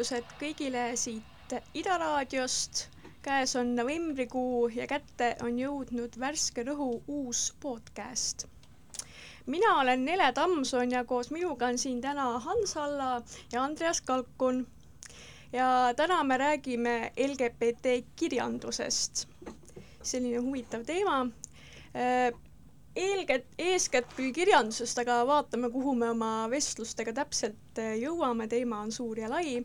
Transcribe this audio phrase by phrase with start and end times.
[0.00, 2.86] tervitused kõigile siit Ida raadiost.
[3.20, 8.46] käes on novembrikuu ja kätte on jõudnud Värske Rõhu uus podcast.
[9.46, 13.22] mina olen Nele Tammson ja koos minuga on siin täna Hans Alla
[13.52, 14.66] ja Andreas Kalkun.
[15.52, 19.28] ja täna me räägime LGBT kirjandusest.
[20.02, 21.26] selline huvitav teema
[22.96, 28.92] eelkätt, eeskätt küll kirjandusest, aga vaatame, kuhu me oma vestlustega täpselt eh, jõuame, teema on
[28.92, 29.60] suur ja lai.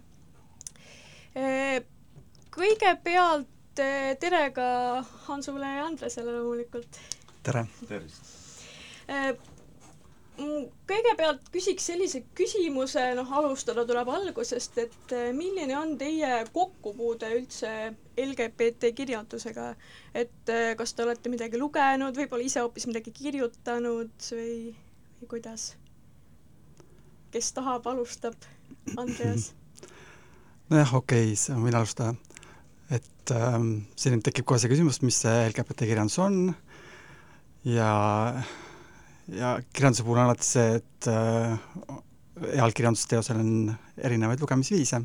[2.55, 4.67] Kõigepealt eh, tere ka
[5.25, 7.01] Hansule ja Andresele loomulikult.
[7.43, 7.65] tere!
[7.89, 8.31] tervist!
[10.89, 17.71] kõigepealt küsiks sellise küsimuse, noh, alustada tuleb algusest, et milline on teie kokkupuude üldse
[18.19, 19.69] LGBT kirjandusega,
[20.17, 24.57] et kas te olete midagi lugenud, võib-olla ise hoopis midagi kirjutanud või,
[25.21, 25.75] või kuidas?
[27.35, 28.35] kes tahab, alustab,
[28.95, 29.51] Andreas
[30.69, 32.15] nojah, okei okay,, siis võin alustada.
[32.93, 36.39] et ähm, siin tekib kohe see küsimus, mis see LGBT kirjandus on
[37.65, 37.91] ja
[39.27, 41.55] ja kirjanduse puhul on alati see, et äh,
[42.53, 45.01] heal kirjandusteosel on erinevaid lugemisviise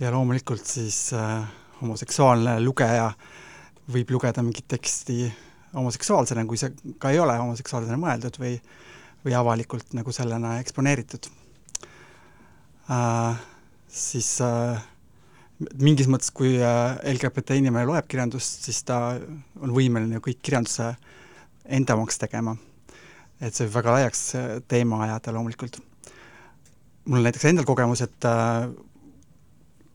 [0.00, 1.46] ja loomulikult siis äh,
[1.80, 3.10] homoseksuaalne lugeja
[3.92, 5.30] võib lugeda mingit teksti
[5.76, 8.54] homoseksuaalsena, kui see ka ei ole homoseksuaalsena mõeldud või,
[9.24, 11.28] või avalikult nagu sellena eksponeeritud
[12.90, 13.44] äh,.
[13.88, 14.78] Siis äh,
[15.80, 19.18] mingis mõttes, kui äh, LGBT inimene loeb kirjandust, siis ta
[19.60, 20.94] on võimeline kõik kirjanduse
[21.66, 22.54] enda omaks tegema
[23.40, 24.22] et see võib väga laiaks
[24.68, 25.78] teema ajada loomulikult.
[27.06, 28.68] mul on näiteks endal kogemus, et äh,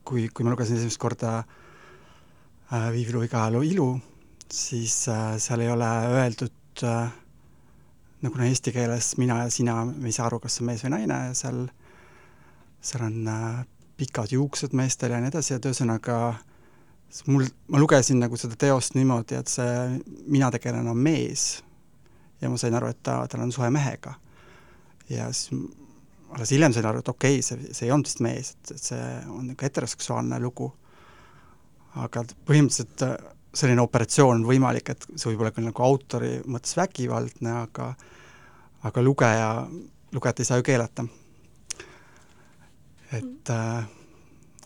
[0.04, 3.88] kui, kui ma lugesin esimest korda äh, Viivi Luiga loo Ilu,
[4.48, 7.10] siis äh, seal ei ole öeldud äh,
[8.22, 10.94] nagu no eesti keeles mina ja sina, me ei saa aru, kas on mees või
[10.94, 11.64] naine seal,
[12.80, 13.64] seal on äh,
[14.02, 16.16] pikad juuksed meestel ja nii edasi, et ühesõnaga
[17.30, 21.62] mul, ma lugesin nagu seda teost niimoodi, et see mina tegelane on mees
[22.42, 24.16] ja ma sain aru, et ta, tal on suhe mehega.
[25.08, 25.52] ja siis
[26.32, 28.88] alles hiljem sain aru, et okei okay,, see, see ei olnud vist mees, et, et
[28.90, 30.72] see on niisugune heteroseksuaalne lugu.
[32.02, 33.16] aga põhimõtteliselt äh,
[33.54, 37.92] selline operatsioon on võimalik, et see võib olla küll nagu autori mõttes vägivaldne, aga
[38.88, 39.50] aga lugeja,
[40.14, 41.04] lugejat ei saa ju keelata.
[43.12, 43.84] Et äh,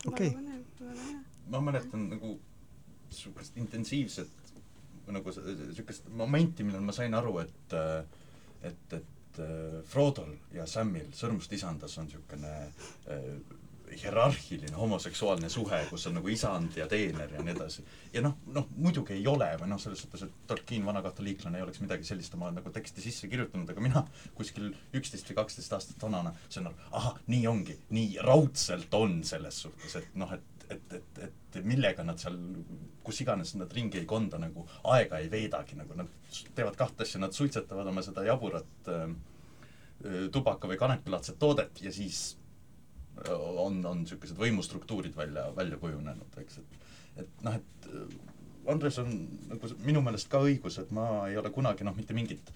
[0.05, 0.31] okei.
[0.31, 1.15] okay..
[1.49, 2.33] ma mäletan nagu
[3.07, 4.33] niisugust intensiivset
[5.07, 7.77] nagu niisugust momenti, millal ma sain aru, et
[8.67, 9.39] et, et
[9.85, 12.53] Frodol ja Samil Sõrmust isandas on niisugune
[13.13, 13.31] äh,
[13.95, 17.85] hierarhiline homoseksuaalne suhe, kus on nagu isand ja teener ja nii edasi.
[18.13, 21.65] ja noh, noh muidugi ei ole või noh, selles suhtes, et Tolkien, vana katoliiklane, ei
[21.65, 24.03] oleks midagi sellist oma nagu teksti sisse kirjutanud, aga mina
[24.37, 29.63] kuskil üksteist või kaksteist aastat vanana sain aru, ahah, nii ongi, nii raudselt on selles
[29.65, 31.19] suhtes, et noh, et et, et,
[31.55, 32.35] et millega nad seal,
[33.05, 36.09] kus iganes nad ringi ei konda, nagu aega ei veedagi, nagu nad
[36.57, 39.05] teevad kahte asja, nad suitsetavad oma seda jaburat äh,
[40.33, 42.35] tubaka- või kanepilaadset toodet ja siis
[43.33, 46.77] on, on niisugused võimustruktuurid välja, välja kujunenud, eks, et
[47.17, 47.89] et noh, et
[48.67, 49.11] Andres on
[49.47, 52.51] nagu minu meelest ka õigus, et ma ei ole kunagi noh, mitte mingit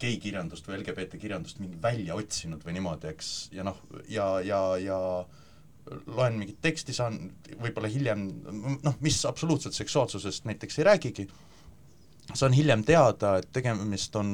[0.00, 4.98] geikirjandust või LGBT kirjandust mingi välja otsinud või niimoodi, eks, ja noh, ja, ja, ja
[6.06, 7.18] loen mingit teksti, saan
[7.60, 8.22] võib-olla hiljem,
[8.86, 11.26] noh, mis absoluutselt seksuaalsusest näiteks ei räägigi,
[12.32, 14.32] saan hiljem teada, et tegemist on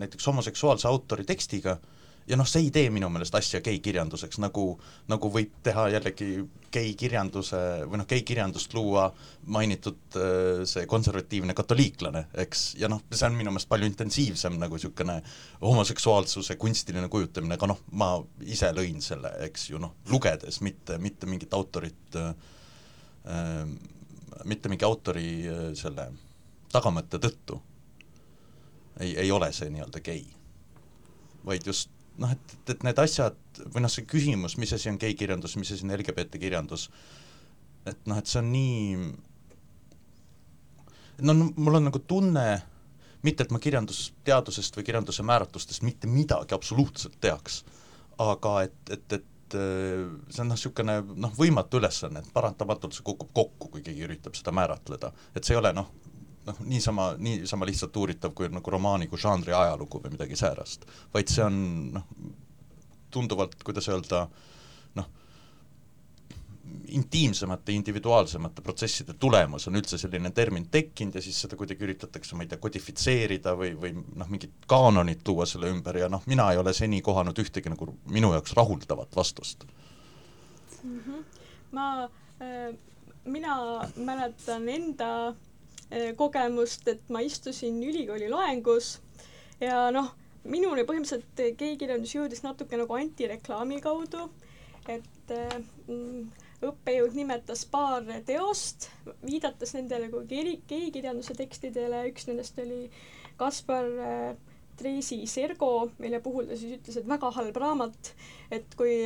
[0.00, 1.76] näiteks homoseksuaalse autori tekstiga
[2.28, 4.64] ja noh, see ei tee minu meelest asja geikirjanduseks, nagu,
[5.08, 6.28] nagu võib teha jällegi
[6.74, 9.06] geikirjanduse või noh, geikirjandust luua
[9.48, 10.18] mainitud
[10.68, 15.18] see konservatiivne katoliiklane, eks, ja noh, see on minu meelest palju intensiivsem nagu niisugune
[15.62, 18.14] homoseksuaalsuse kunstiline kujutamine, aga noh, ma
[18.44, 22.32] ise lõin selle, eks ju noh, lugedes, mitte, mitte mingit autorit äh,,
[24.44, 26.10] mitte mingi autori äh, selle
[26.72, 27.56] tagamõtte tõttu
[29.00, 30.26] ei, ei ole see nii-öelda gei.
[31.46, 31.90] vaid just
[32.22, 33.36] noh, et, et, need asjad
[33.72, 36.88] või noh, see küsimus, mis asi on geikirjandus, mis asi on LGBT kirjandus,
[37.88, 38.98] et noh, et see on nii,
[41.26, 42.46] no mul on nagu tunne,
[43.26, 47.62] mitte et ma kirjandusteadusest või kirjanduse määratlustest mitte midagi absoluutselt teaks,
[48.22, 53.32] aga et, et, et see on noh, niisugune noh, võimatu ülesanne, et paratamatult see kukub
[53.34, 55.12] kokku, kui keegi üritab seda määratleda.
[55.34, 55.90] et see ei ole noh,
[56.48, 61.32] noh, niisama, niisama lihtsalt uuritav kui nagu romaani kui žanri ajalugu või midagi säärast, vaid
[61.32, 61.58] see on
[61.96, 62.06] noh,
[63.14, 64.24] tunduvalt, kuidas öelda,
[64.98, 65.08] noh,
[66.98, 72.44] intiimsemate, individuaalsemate protsesside tulemus on üldse selline termin tekkinud ja siis seda kuidagi üritatakse, ma
[72.44, 76.60] ei tea, kodifitseerida või, või noh, mingit kaanonit luua selle ümber ja noh, mina ei
[76.60, 79.64] ole seni kohanud ühtegi nagu minu jaoks rahuldavat vastust
[80.82, 81.00] mm.
[81.00, 81.24] -hmm.
[81.72, 82.76] ma äh,,
[83.24, 83.56] mina
[83.96, 85.34] mäletan enda
[86.16, 88.98] kogemust, et ma istusin ülikooli loengus.
[89.60, 90.10] Ja noh,
[90.48, 94.28] minuni põhimõtteliselt geikirjandus jõudis natuke nagu antireklaami kaudu,
[94.88, 96.28] et mm,
[96.68, 98.90] õppejõud nimetas paar teost,
[99.24, 100.26] viidates nendele kui
[100.68, 102.86] geikirjanduse tekstidele, üks nendest oli
[103.38, 104.30] Kaspar äh,
[104.78, 108.12] Treisi Sergo, mille puhul ta siis ütles, et väga halb raamat,
[108.54, 109.00] et kui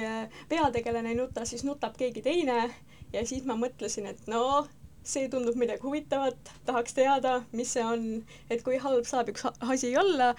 [0.51, 2.67] peategelane ei nuta, siis nutab keegi teine.
[3.13, 4.67] Ja siis ma mõtlesin, et no
[5.05, 8.07] see tundub midagi huvitavat, tahaks teada, mis see on,
[8.51, 10.33] et kui halb saab üks asi olla.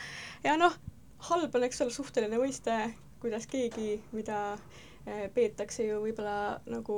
[0.45, 0.77] Ja noh,
[1.30, 2.80] halb on, eks ole, suhteline mõiste,
[3.24, 4.39] kuidas keegi, mida
[5.04, 6.98] Eh, peetakse ju võib-olla nagu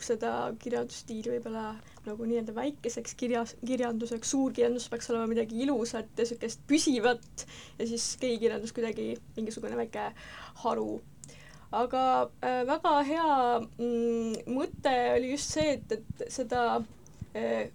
[0.00, 0.30] seda
[0.62, 1.74] kirjandusstiili võib-olla
[2.06, 7.44] nagu nii-öelda väikeseks kirjas, kirjanduseks, suurkirjandus peaks olema midagi ilusat ja niisugust püsivat
[7.76, 10.06] ja siis geikirjandus kuidagi mingisugune väike
[10.62, 11.02] haru.
[11.76, 12.06] aga
[12.40, 13.28] äh, väga hea
[13.60, 16.80] mm, mõte oli just see, et, et seda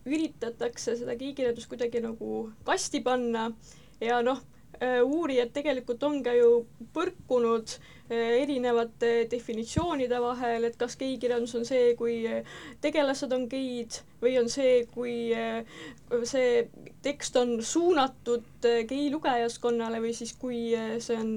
[0.05, 3.47] üritatakse, seda geikirjandust kuidagi nagu kasti panna
[4.01, 4.41] ja noh
[4.81, 6.51] äh,, uurijad tegelikult on ka ju
[6.93, 7.87] põrkunud äh,
[8.43, 12.19] erinevate definitsioonide vahel, et kas geikirjandus on see, kui
[12.83, 15.15] tegelased on geid või on see, kui
[16.29, 16.67] see
[17.03, 20.61] tekst on suunatud gei lugejaskonnale või siis kui
[21.03, 21.33] see on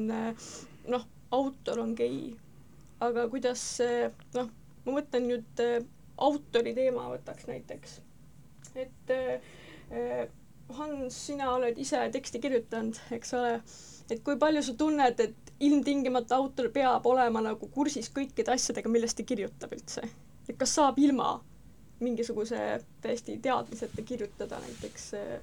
[0.92, 2.36] noh, autor on gei.
[3.00, 3.64] aga kuidas
[4.36, 4.52] noh,
[4.84, 5.64] ma mõtlen nüüd
[6.20, 7.98] autori teema võtaks näiteks,
[8.78, 10.30] et
[10.76, 13.54] Hans, sina oled ise teksti kirjutanud, eks ole,
[14.10, 19.18] et kui palju sa tunned, et ilmtingimata autor peab olema nagu kursis kõikide asjadega, millest
[19.18, 20.06] ta kirjutab üldse.
[20.48, 21.36] et kas saab ilma
[22.00, 25.04] mingisuguse täiesti teadmiseta kirjutada näiteks?
[25.14, 25.40] Äh,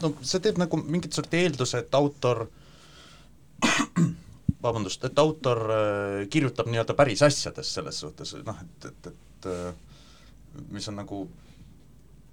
[0.00, 2.46] no see teeb nagu mingit sorti eelduse, et autor
[4.64, 10.66] vabandust, et autor äh, kirjutab nii-öelda päris asjadest selles suhtes, noh, et, et, et äh,
[10.72, 11.26] mis on nagu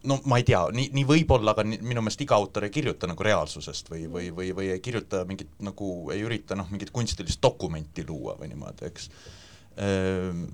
[0.04, 3.10] no ma ei tea, nii, nii võib-olla, aga nii, minu meelest iga autor ei kirjuta
[3.10, 7.42] nagu reaalsusest või, või, või, või ei kirjuta mingit nagu, ei ürita noh, mingit kunstilist
[7.44, 9.10] dokumenti luua või niimoodi, eks
[9.84, 10.46] ehm,.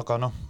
[0.00, 0.40] aga noh,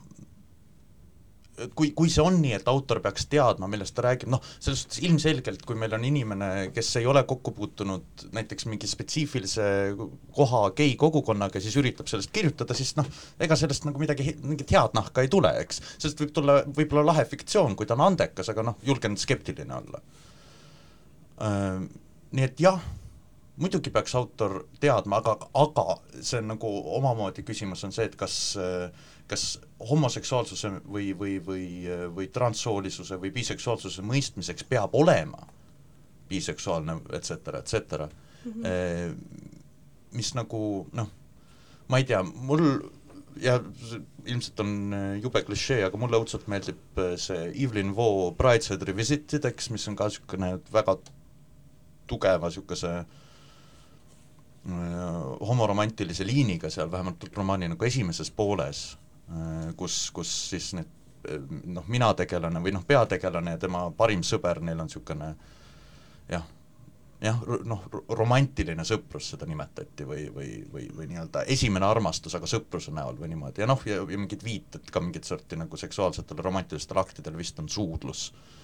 [1.75, 5.03] kui, kui see on nii, et autor peaks teadma, millest ta räägib, noh, selles suhtes
[5.07, 9.69] ilmselgelt, kui meil on inimene, kes ei ole kokku puutunud näiteks mingi spetsiifilise
[10.35, 13.09] koha gei kogukonnaga, siis üritab sellest kirjutada, siis noh,
[13.43, 15.81] ega sellest nagu midagi, mingit head nahka ei tule, eks.
[15.97, 20.03] sellest võib tulla võib-olla lahe fiktsioon, kui ta on andekas, aga noh, julgen skeptiline olla.
[22.35, 22.83] Nii et jah
[23.61, 28.37] muidugi peaks autor teadma, aga, aga see on nagu omamoodi küsimus on see, et kas,
[29.31, 29.45] kas
[29.91, 31.69] homoseksuaalsuse või, või, või,
[32.17, 35.47] või transsoolisuse või biseksuaalsuse mõistmiseks peab olema
[36.29, 38.53] biseksuaalne et cetera, et cetera mm.
[38.53, 39.17] -hmm.
[40.19, 40.61] mis nagu
[40.93, 41.11] noh,
[41.89, 42.65] ma ei tea, mul
[43.43, 43.59] ja
[44.25, 49.87] ilmselt on jube klišee, aga mulle õudselt meeldib see Evelyn Waugh Brideshead Revisited, eks, mis
[49.91, 50.97] on ka niisugune väga
[52.11, 53.24] tugeva niisuguse Äh,
[55.41, 58.97] homoromantilise liiniga seal, vähemalt romaani nagu esimeses pooles,
[59.29, 60.89] äh, kus, kus siis need
[61.29, 61.41] äh,
[61.77, 65.31] noh, mina tegelane või noh, peategelane ja tema parim sõber, neil on niisugune
[66.31, 66.47] jah,
[67.21, 67.85] jah, noh,
[68.17, 73.35] romantiline sõprus seda nimetati või, või, või, või nii-öelda esimene armastus, aga sõpruse näol või
[73.35, 73.65] niimoodi.
[73.65, 77.69] Ja noh, ja, ja mingid viited ka mingit sorti nagu seksuaalsetele romantilistele aktidele vist on
[77.69, 78.31] suudlus.
[78.33, 78.64] äh,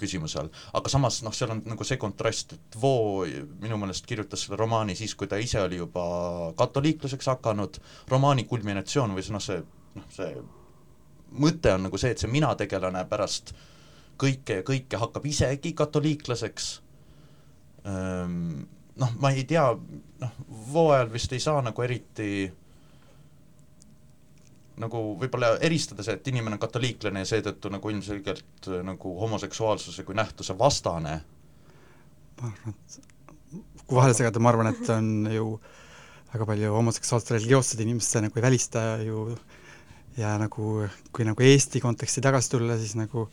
[0.00, 0.50] küsimuse all.
[0.78, 3.26] aga samas noh, seal on nagu see kontrast, et Voo
[3.62, 6.04] minu meelest kirjutas selle romaani siis, kui ta ise oli juba
[6.58, 7.78] katoliikluseks hakanud,
[8.12, 9.62] romaani kulminatsioon või noh, see
[9.96, 10.32] noh, see
[11.42, 13.54] mõte on nagu see, et see mina tegelane pärast
[14.20, 16.68] kõike ja kõike hakkab isegi katoliiklaseks,
[17.88, 18.64] ehm,
[19.00, 19.70] noh, ma ei tea,
[20.22, 20.34] noh,
[20.72, 22.50] Voo ajal vist ei saa nagu eriti
[24.82, 30.04] nagu võib-olla eristada see, et inimene on katoliiklane ja seetõttu nagu ilmselgelt äh, nagu homoseksuaalsuse
[30.08, 31.20] kui nähtuse vastane.
[32.40, 33.00] ma arvan, et
[33.86, 35.48] kui vahele segada, ma arvan, et on ju
[36.32, 39.26] väga palju homoseksuaalsete religioosseid inimesi nagu ei välista ju
[40.16, 43.26] ja nagu, kui nagu Eesti konteksti tagasi tulla, siis nagu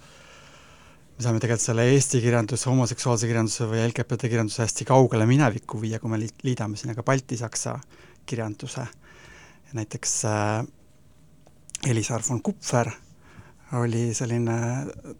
[1.19, 5.99] me saame tegelikult selle eesti kirjanduse, homoseksuaalse kirjanduse või LGBT kirjanduse hästi kaugele minevikku viia,
[5.99, 7.75] kui me liidame sinna ka baltisaksa
[8.29, 8.85] kirjanduse.
[9.73, 10.63] näiteks äh,
[11.87, 12.89] Elisar von Kupfer
[13.79, 14.55] oli selline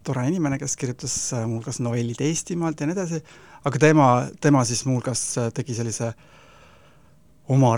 [0.04, 3.20] tore inimene, kes kirjutas äh, muuhulgas novellid Eestimaalt ja nii edasi,
[3.64, 4.06] aga tema,
[4.42, 6.10] tema siis muuhulgas äh, tegi sellise
[7.54, 7.76] oma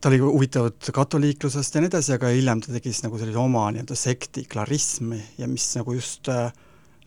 [0.00, 3.66] ta oli huvitatud katoliiklusest ja nii edasi, aga hiljem ta tegi siis nagu sellise oma
[3.72, 6.52] nii-öelda sekti, klarismi ja mis nagu just äh,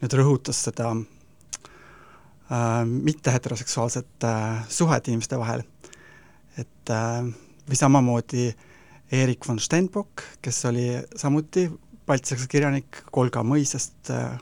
[0.01, 5.63] nüüd rõhutas seda äh, mitte heteroseksuaalset äh, suhet inimeste vahel.
[6.57, 7.21] et äh,
[7.69, 8.47] või samamoodi
[9.11, 11.67] Erik von Stenbock, kes oli samuti
[12.07, 14.35] baltisaksa kirjanik Kolga mõisast äh,,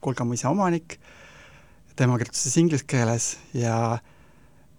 [0.00, 0.98] Kolga mõisa omanik,
[1.96, 3.98] tema kirjutas inglise keeles ja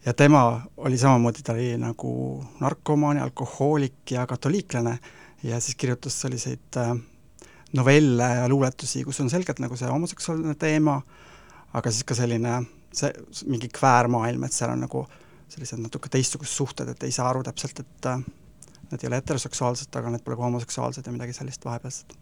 [0.06, 2.12] ja tema oli samamoodi, ta oli nagu
[2.60, 5.00] narkomaan, alkohoolik ja katoliiklane.
[5.44, 6.94] Ja siis kirjutas selliseid äh,
[7.74, 11.00] novelle ja luuletusi, kus on selgelt nagu see homoseksuaalne teema,
[11.74, 12.62] aga siis ka selline
[12.96, 13.12] see
[13.50, 15.04] mingi kväärmaailm, et seal on nagu
[15.50, 18.10] sellised natuke teistsugused suhted, et ei saa aru täpselt, et
[18.92, 22.16] need ei ole heteroseksuaalsed, aga need pole ka homoseksuaalsed ja midagi sellist vahepealset.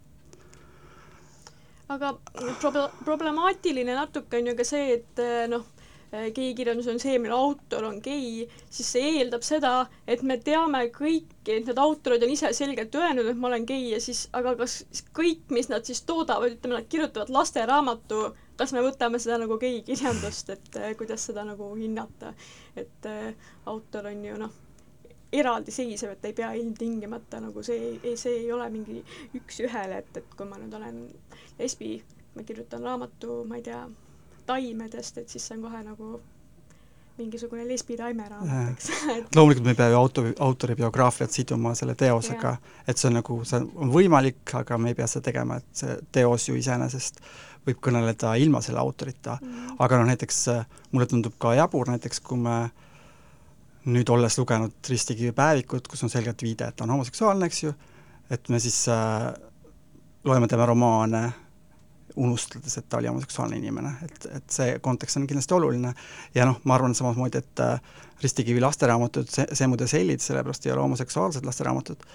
[1.93, 2.13] Aga
[2.61, 5.65] proble-, problemaatiline natuke on ju ka see, et eh, noh,
[6.13, 9.73] geikirjandus on see, mille autor on gei, siis see eeldab seda,
[10.07, 13.89] et me teame kõiki, et need autorid on ise selgelt öelnud, et ma olen gei
[13.91, 14.83] ja siis, aga kas
[15.17, 18.27] kõik, mis nad siis toodavad, ütleme, nad kirjutavad lasteraamatu,
[18.59, 22.35] kas me võtame seda nagu geikirjandust, et eh, kuidas seda nagu hinnata,
[22.77, 23.09] et
[23.69, 24.61] autor on ju noh,
[25.33, 28.99] eraldiseisev, et ei pea ilmtingimata nagu see, ei, see ei ole mingi
[29.39, 30.99] üks-ühele, et, et kui ma nüüd olen
[31.59, 31.95] lesbi,
[32.35, 33.81] ma kirjutan raamatu, ma ei tea,
[34.45, 36.11] taimedest, et siis see on kohe nagu
[37.17, 38.87] mingisugune lesbi taimeraamat, eks.
[39.13, 42.55] Et loomulikult me ei pea ju auto, autori biograafiat siduma selle teosega,
[42.89, 45.99] et see on nagu, see on võimalik, aga me ei pea seda tegema, et see
[46.15, 47.21] teos ju iseenesest
[47.67, 49.37] võib kõneleda ilma selle autorita.
[49.41, 49.75] Mm..
[49.85, 50.41] aga noh, näiteks
[50.91, 52.82] mulle tundub ka jabur näiteks, kui me äh,
[53.85, 57.73] nüüd olles lugenud Ristikivi päevikut, kus on selgelt viide, et ta on homoseksuaalne, eks ju,
[58.31, 59.31] et me siis äh,
[60.23, 61.23] loeme tema romaane
[62.15, 65.93] unustades, et ta oli homoseksuaalne inimene, et, et see kontekst on kindlasti oluline.
[66.35, 70.71] ja noh, ma arvan samamoodi, et äh, Ristikivi lasteraamatud, see, see muide sellid, sellepärast ei
[70.71, 72.05] ole homoseksuaalsed lasteraamatud,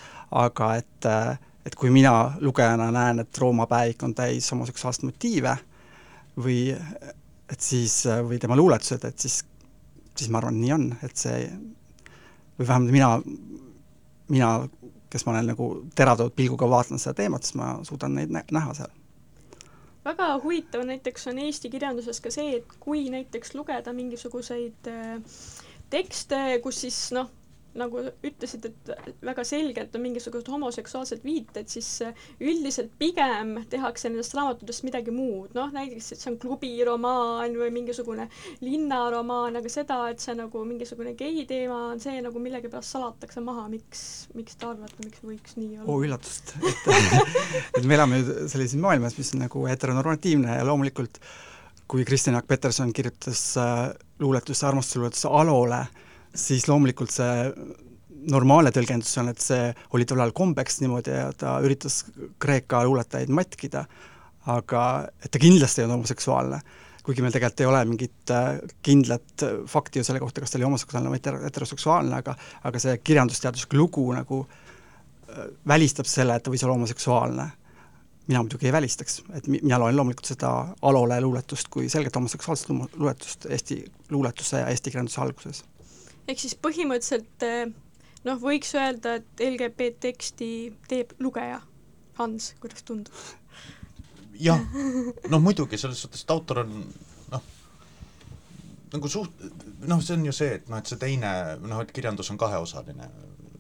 [0.40, 1.37] aga et äh,
[1.68, 5.52] et kui mina lugejana näen, et Rooma päevik on täis homoseksuaalseid motiive
[6.38, 9.42] või et siis, äh, või tema luuletused, et siis
[10.18, 11.48] siis ma arvan, nii on, et see,
[12.58, 13.10] või vähemalt mina,
[14.28, 14.50] mina,
[15.10, 18.75] kes ma olen nagu teravdatud pilguga vaadanud seda teemat, siis ma suudan neid nä näha
[18.75, 18.94] seal.
[20.04, 25.40] väga huvitav näiteks on Eesti kirjanduses ka see, et kui näiteks lugeda mingisuguseid äh,
[25.90, 27.30] tekste, kus siis noh,
[27.78, 28.90] nagu ütlesid, et
[29.25, 35.54] väga selgelt on mingisugused homoseksuaalsed viited, siis äh, üldiselt pigem tehakse nendest raamatutest midagi muud,
[35.56, 38.28] noh näiteks, et see on klubiromaan või mingisugune
[38.64, 43.68] linnaromaan, aga seda, et see nagu mingisugune gei teema on see nagu millegipärast salatakse maha,
[43.73, 44.02] miks,
[44.38, 45.87] miks te arvate, miks võiks nii olla?
[45.88, 46.90] oo oh, üllatust, et
[47.78, 51.23] et me elame sellises maailmas, mis on nagu heteronormatiivne ja loomulikult
[51.88, 53.88] kui Kristjan Jaak Peterson kirjutas äh,
[54.20, 56.04] luuletusse, armastusluuletusse Alole äh,,
[56.35, 57.52] siis loomulikult see
[58.28, 62.02] normaalne tõlgendus on, et see oli tol ajal kombeks niimoodi ja ta üritas
[62.40, 63.85] Kreeka luuletajaid matkida,
[64.49, 64.82] aga
[65.23, 66.61] et ta kindlasti ei olnud homoseksuaalne.
[67.08, 70.66] kuigi meil tegelikult ei ole mingit äh, kindlat fakti ju selle kohta, kas ta oli
[70.66, 72.35] homoseksuaalne või heteroseksuaalne, aga
[72.68, 77.49] aga see kirjandusteaduslik lugu nagu äh, välistab selle, et ta võis olla homoseksuaalne.
[78.28, 83.47] mina muidugi ei välistaks, et mina loen loomulikult seda Alole luuletust kui selgelt homoseksuaalset luuletust
[83.47, 85.64] Eesti luuletuse ja eesti kirjanduse alguses
[86.28, 87.73] ehk siis põhimõtteliselt eh,
[88.26, 90.50] noh, võiks öelda, et LGBT teksti
[90.90, 91.62] teeb lugeja.
[92.18, 93.14] Hans, kuidas tundub?
[94.38, 94.61] jah,
[95.30, 96.75] no muidugi, selles suhtes, et autor on
[97.32, 97.47] noh,
[98.92, 99.44] nagu suht-,
[99.90, 101.30] noh, see on ju see, et noh, et see teine,
[101.64, 103.08] noh, et kirjandus on kaheosaline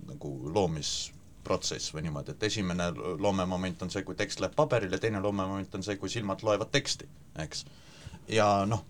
[0.08, 5.74] nagu loomisprotsess või niimoodi, et esimene loomemoment on see, kui tekst läheb paberile, teine loomemoment
[5.74, 7.10] on see, kui silmad loevad teksti,
[7.42, 7.64] eks.
[8.34, 8.84] ja noh,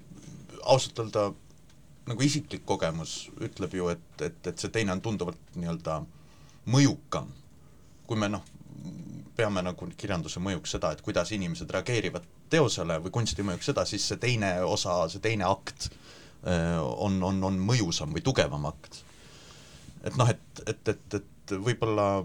[0.64, 1.30] ausalt öelda
[2.08, 6.00] nagu isiklik kogemus ütleb ju, et, et, et see teine on tunduvalt nii-öelda
[6.72, 7.28] mõjukam.
[8.08, 8.44] kui me noh,
[9.36, 14.06] peame nagu kirjanduse mõjuks seda, et kuidas inimesed reageerivad teosele või kunsti mõjuks seda, siis
[14.08, 15.90] see teine osa, see teine akt
[16.44, 19.02] on, on, on mõjusam või tugevam akt.
[20.02, 22.24] et noh, et, et, et, et võib-olla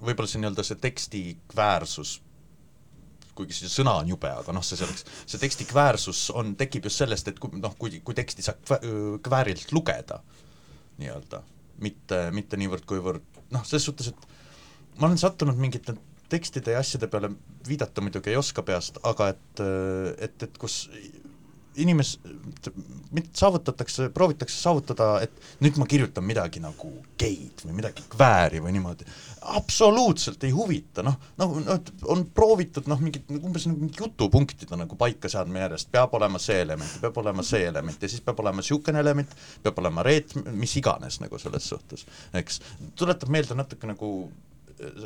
[0.00, 2.20] võib-olla see nii-öelda see teksti kväärsus
[3.36, 7.02] kuigi see sõna on jube, aga noh, see selleks, see teksti kväärsus on, tekib just
[7.02, 8.80] sellest, et kui noh, kui, kui teksti saab kvä-,
[9.26, 10.20] kväärilt lugeda
[11.00, 11.42] nii-öelda,
[11.84, 15.96] mitte, mitte niivõrd, kuivõrd noh, selles suhtes, et ma olen sattunud mingite
[16.32, 17.30] tekstide ja asjade peale
[17.68, 19.62] viidata muidugi ei oska peast, aga et,
[20.26, 20.86] et, et kus
[21.82, 22.16] inimes-,
[23.36, 29.06] saavutatakse, proovitakse saavutada, et nüüd ma kirjutan midagi nagu geid või midagi kvääri või niimoodi,
[29.56, 34.98] absoluutselt ei huvita, noh, nagu noh, on proovitud noh, mingid umbes nagu mingi jutupunktida nagu
[35.00, 38.62] paika seadma järjest, peab olema see element, peab olema see element ja siis peab olema
[38.62, 42.06] niisugune element, peab olema reet-, mis iganes nagu selles suhtes,
[42.36, 42.60] eks.
[42.98, 44.12] tuletab meelde natuke nagu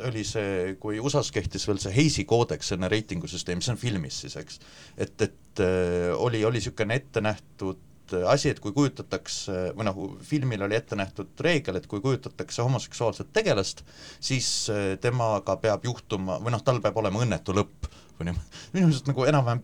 [0.07, 4.35] oli see, kui USA-s kehtis veel see Heisi koodeks enne reitingusüsteemi, see on filmis siis,
[4.41, 4.59] eks,
[4.97, 7.87] et, et äh, oli, oli niisugune ette nähtud
[8.27, 13.31] asi, et kui kujutatakse, või noh, filmil oli ette nähtud reegel, et kui kujutatakse homoseksuaalset
[13.33, 13.85] tegelast,
[14.19, 17.87] siis äh, temaga peab juhtuma, või noh, tal peab olema õnnetu lõpp
[18.19, 19.63] või niimoodi, minu meelest nagu enam-vähem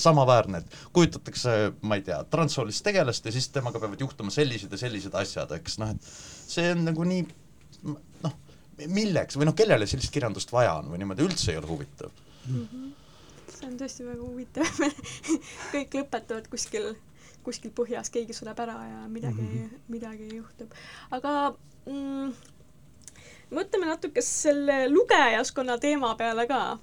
[0.00, 1.54] samaväärne, et kujutatakse,
[1.86, 5.78] ma ei tea, transsoolist tegelast ja siis temaga peavad juhtuma sellised ja sellised asjad, eks.
[5.80, 6.08] Noh, et
[6.50, 7.24] see on nagu nii
[8.90, 12.10] milleks või noh, kellele sellist kirjandust vaja on või niimoodi üldse ei ole huvitav
[12.46, 12.64] mm.
[12.70, 12.88] -hmm.
[13.48, 14.80] see on tõesti väga huvitav
[15.74, 16.90] kõik lõpetavad kuskil,
[17.46, 19.86] kuskil põhjas, keegi sureb ära ja midagi mm, -hmm.
[19.94, 20.74] midagi juhtub.
[21.10, 21.54] aga
[21.86, 22.34] mm,
[23.54, 26.78] mõtleme natuke selle lugejaskonna teema peale ka.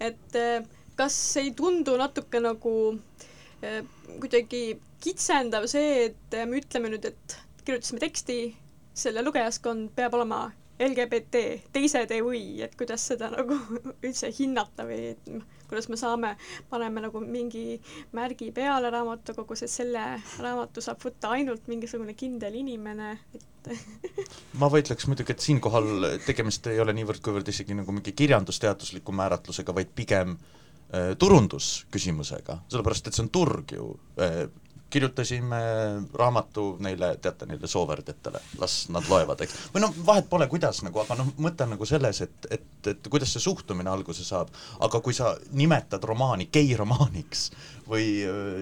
[0.00, 0.64] et eh,
[0.96, 2.74] kas ei tundu natuke nagu
[3.62, 3.82] eh,
[4.20, 8.38] kuidagi kitsendav see, et me ütleme nüüd, et kirjutasime teksti,
[8.94, 10.46] selle lugejaskond peab olema
[10.78, 13.58] LGBT, teised ei või, et kuidas seda nagu
[14.06, 15.28] üldse hinnata või et
[15.68, 16.34] kuidas me saame,
[16.70, 17.78] paneme nagu mingi
[18.14, 20.02] märgi peale raamatukogus, et selle
[20.42, 23.70] raamatu saab võtta ainult mingisugune kindel inimene, et
[24.60, 29.94] ma võitleks muidugi, et siinkohal tegemist ei ole niivõrd-kuivõrd isegi nagu mingi kirjandusteadusliku määratlusega, vaid
[29.94, 33.88] pigem äh, turundusküsimusega, sellepärast et see on turg ju
[34.20, 34.44] äh,,
[34.94, 35.60] kirjutasime
[36.14, 39.56] raamatu neile, teate, neile sooverdjatele, las nad loevad, eks.
[39.74, 43.10] või noh, vahet pole, kuidas nagu, aga noh, mõte on nagu selles, et, et, et
[43.10, 44.52] kuidas see suhtumine alguse saab,
[44.86, 47.48] aga kui sa nimetad romaani geiromaaniks
[47.90, 48.06] või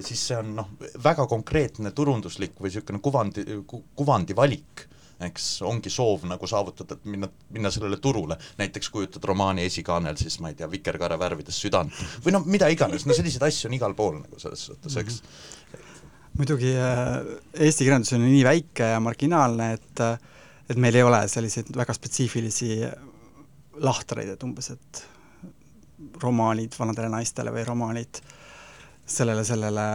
[0.07, 0.73] siis see on noh,
[1.05, 4.89] väga konkreetne turunduslik või niisugune kuvandi ku,, kuvandi valik
[5.27, 5.47] eks.
[5.67, 10.53] Ongi soov nagu saavutada, et minna, minna sellele turule, näiteks kujutad romaani esikaanel siis ma
[10.53, 12.03] ei tea, vikerkaare värvides südant.
[12.25, 15.23] Või noh, mida iganes, no selliseid asju on igal pool nagu selles suhtes, eks.
[15.23, 15.81] Mm.
[15.81, 15.91] -hmm
[16.39, 17.17] muidugi äh,
[17.55, 20.15] Eesti kirjandus on nii väike ja marginaalne, et äh,
[20.71, 22.77] et meil ei ole selliseid väga spetsiifilisi
[23.83, 25.03] lahtreid, et umbes, et
[26.23, 28.21] romaanid vanadele naistele või romaanid
[29.13, 29.87] sellele, sellele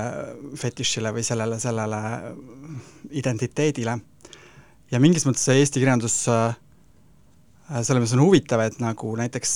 [0.60, 2.02] fetišile või sellele, sellele
[3.17, 3.97] identiteedile.
[4.91, 6.58] ja mingis mõttes see Eesti kirjandus äh,
[7.82, 9.54] selles mõttes on huvitav, et nagu näiteks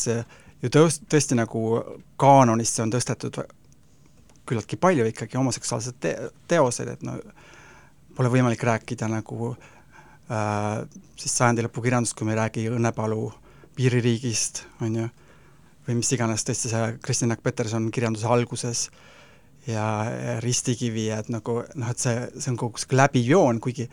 [0.63, 1.81] ju tõus-, tõesti nagu
[2.19, 3.43] kaanonisse on tõstetud
[4.51, 6.15] küllaltki palju ikkagi homoseksuaalseid te
[6.51, 7.15] teoseid, et no
[8.17, 10.83] pole võimalik rääkida nagu äh,
[11.15, 13.29] siis sajandi lõpu kirjandust, kui me ei räägi Õnnepalu
[13.77, 15.07] piiririigist, on ju,
[15.87, 18.89] või mis iganes tõesti see Kristin Jaak-Peterson kirjanduse alguses
[19.67, 19.85] ja,
[20.43, 23.87] Ristikivi, et nagu noh, et see, see on kogu see läbiv joon, kuigi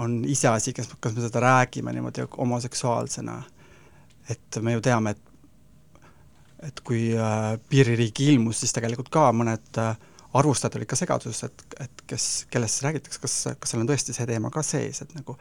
[0.00, 3.42] on iseasi, kas, kas me seda räägime niimoodi homoseksuaalsena,
[4.32, 5.31] et me ju teame, et
[6.62, 9.94] et kui äh, Piiririik ilmus, siis tegelikult ka mõned äh,
[10.38, 14.28] arvustajad olid ka segaduses, et, et kes, kellest räägitakse, kas, kas seal on tõesti see
[14.28, 15.36] teema ka sees, et nagu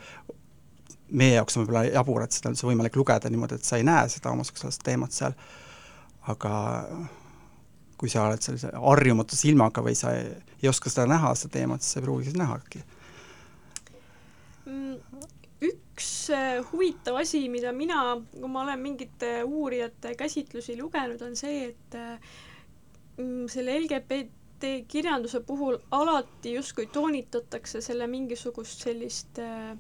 [1.11, 3.87] meie jaoks on võib-olla jabur, et seda on üldse võimalik lugeda niimoodi, et sa ei
[3.87, 5.35] näe seda homoseksuaalset teemat seal,
[6.31, 6.53] aga
[8.01, 10.31] kui sa oled sellise harjumatu silmaga või sa ei,
[10.61, 12.85] ei oska seda näha, seda teemat, siis sa ei pruugi seda nähagi.
[14.65, 15.10] Mm
[16.01, 21.67] üks äh, huvitav asi, mida mina, kui ma olen mingite uurijate käsitlusi lugenud, on see,
[21.69, 22.31] et äh,
[23.17, 29.75] mm, selle LGBT kirjanduse puhul alati justkui toonitatakse selle mingisugust sellist äh,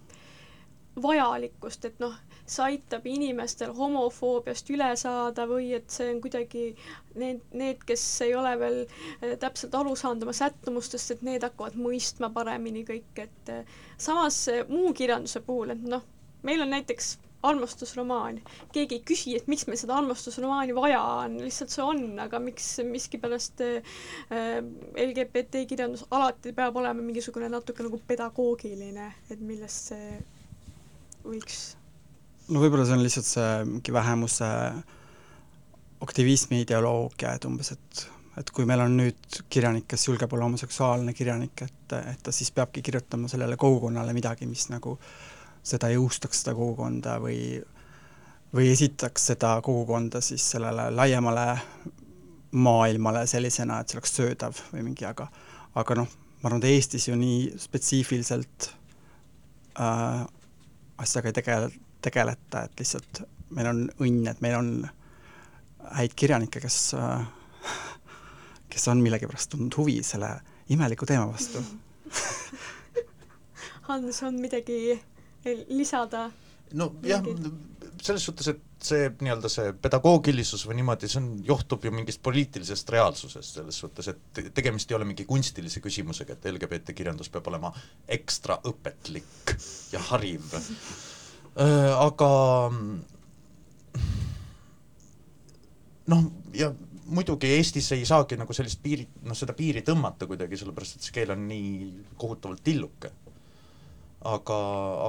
[1.01, 2.13] vajalikkust, et noh,
[2.45, 6.65] see aitab inimestel homofoobiast üle saada või et see on kuidagi
[7.21, 11.77] need, need, kes ei ole veel eh, täpselt aru saanud oma sättumustest, et need hakkavad
[11.79, 16.05] mõistma paremini kõike, et eh, samas muu kirjanduse puhul, et noh,
[16.47, 18.37] meil on näiteks armastusromaan,
[18.73, 22.67] keegi ei küsi, et miks meil seda armastusromaani vaja on, lihtsalt see on, aga miks
[22.85, 23.63] miskipärast
[24.29, 30.19] LGBT kirjandus alati peab olema mingisugune natuke nagu pedagoogiline, et millest see
[31.25, 31.63] võiks?
[32.51, 34.49] No võib-olla see on lihtsalt see mingi vähemuse
[36.01, 38.07] aktivismi ideoloogia, et umbes, et
[38.39, 42.51] et kui meil on nüüd kirjanik, kes julgeb olla homoseksuaalne kirjanik, et, et ta siis
[42.55, 44.95] peabki kirjutama sellele kogukonnale midagi, mis nagu
[45.67, 47.59] seda jõustaks, seda kogukonda või
[48.55, 51.45] või esitaks seda kogukonda siis sellele laiemale
[52.51, 55.27] maailmale sellisena, et see oleks söödav või mingi, aga
[55.79, 56.09] aga noh,
[56.41, 58.71] ma arvan, et Eestis ju nii spetsiifiliselt
[59.79, 60.25] äh,
[60.99, 63.23] asjaga ei tegele, tegeleta, et lihtsalt
[63.55, 64.71] meil on õnn, et meil on
[65.97, 66.79] häid kirjanikke, kes,
[68.71, 70.33] kes on millegipärast tundnud huvi selle
[70.71, 71.63] imeliku teema vastu.
[73.89, 74.95] Hans, on midagi
[75.69, 76.29] lisada?
[76.77, 77.25] nojah,
[78.01, 82.89] selles suhtes, et see nii-öelda see pedagoogilisus või niimoodi, see on, johtub ju mingist poliitilisest
[82.95, 87.73] reaalsusest, selles suhtes, et tegemist ei ole mingi kunstilise küsimusega, et LGBT kirjandus peab olema
[88.17, 89.55] ekstra õpetlik
[89.93, 90.55] ja hariv.
[91.59, 92.29] Äh, aga
[96.11, 96.21] noh,
[96.55, 96.69] ja
[97.11, 101.17] muidugi Eestis ei saagi nagu sellist piiri, noh seda piiri tõmmata kuidagi, sellepärast et see
[101.17, 101.73] keel on nii
[102.21, 103.11] kohutavalt tilluke.
[104.31, 104.57] Aga,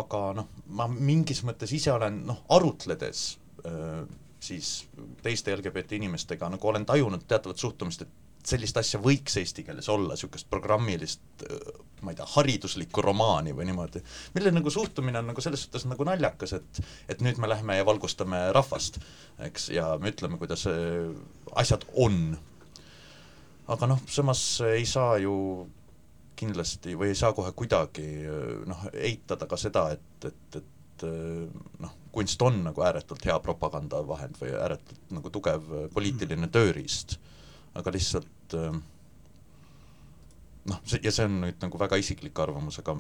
[0.01, 3.27] aga noh, ma mingis mõttes ise olen noh, arutledes
[3.69, 4.03] äh,
[4.43, 4.73] siis
[5.23, 10.17] teiste LGBT inimestega nagu olen tajunud teatavat suhtumist, et sellist asja võiks eesti keeles olla,
[10.17, 11.45] niisugust programmilist
[12.03, 14.03] ma ei tea, hariduslikku romaani või niimoodi,
[14.35, 16.81] mille nagu suhtumine on nagu selles suhtes nagu naljakas, et
[17.15, 18.99] et nüüd me lähme ja valgustame rahvast,
[19.47, 20.67] eks, ja me ütleme, kuidas
[21.63, 22.37] asjad on.
[23.71, 25.35] aga noh, samas ei saa ju
[26.37, 28.09] kindlasti või ei saa kohe kuidagi
[28.67, 31.05] noh, eitada ka seda, et, et, et
[31.83, 37.17] noh, kunst on nagu ääretult hea propagandavahend või ääretult nagu tugev poliitiline tööriist,
[37.75, 38.57] aga lihtsalt
[40.69, 42.97] noh, see, ja see on nüüd nagu väga isiklik arvamus, aga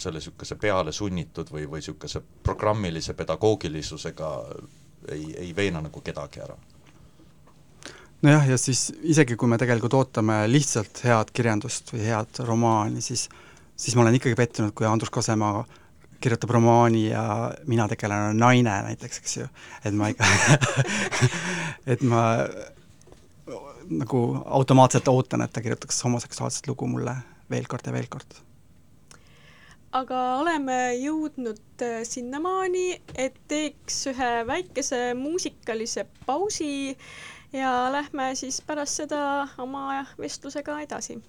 [0.00, 4.30] selle niisuguse peale sunnitud või, või niisuguse programmilise pedagoogilisusega
[5.14, 6.56] ei, ei veena nagu kedagi ära.
[8.24, 13.28] Nojah, ja siis isegi, kui me tegelikult ootame lihtsalt head kirjandust või head romaani, siis
[13.76, 15.64] siis ma olen ikkagi pettunud, kui Andrus Kosemaa
[16.20, 17.24] kirjutab romaani ja
[17.66, 19.48] mina tegelen naine näiteks, eks ju,
[19.84, 20.28] et ma ikka
[21.92, 22.22] et ma
[23.90, 27.16] nagu automaatselt ootan, et ta kirjutaks homoseksuaalset lugu mulle
[27.50, 28.40] veel kord ja veel kord.
[29.94, 36.96] aga oleme jõudnud äh, sinnamaani, et teeks ühe väikese muusikalise pausi
[37.52, 41.20] ja lähme siis pärast seda oma vestlusega edasi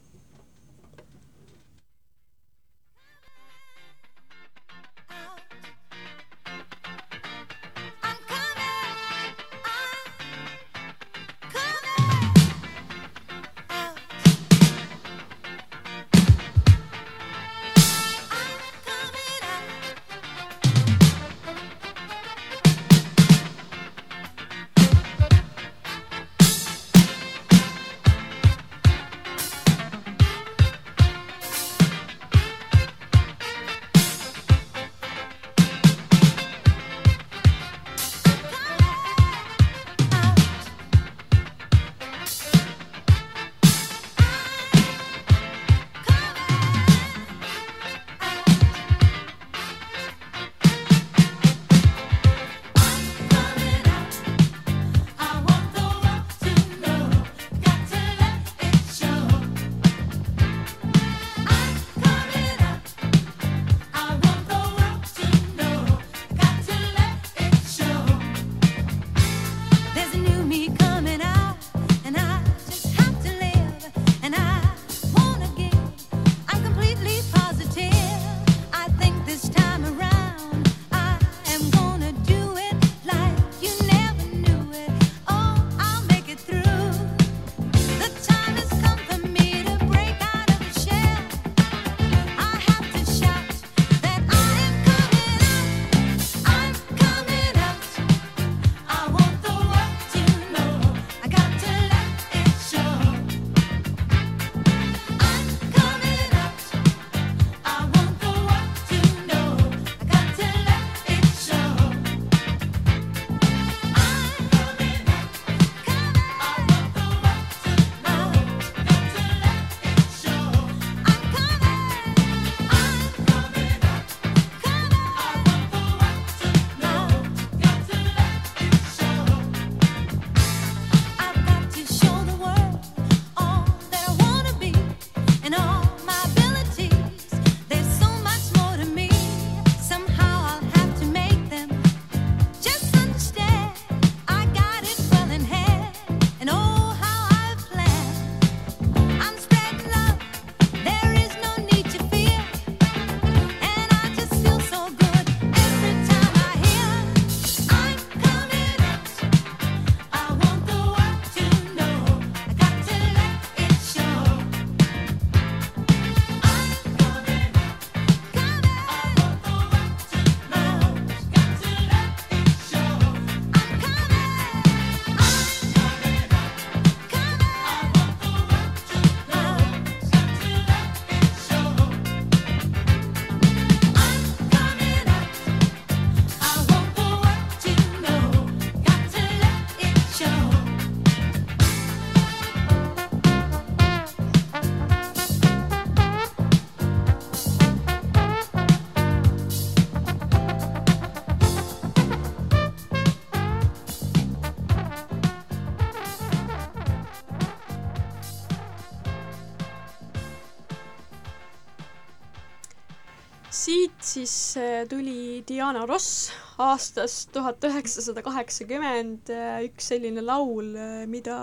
[215.66, 216.30] Diana Ross
[216.62, 219.32] aastast tuhat üheksasada kaheksakümmend
[219.66, 221.38] üks selline laul, äh, mida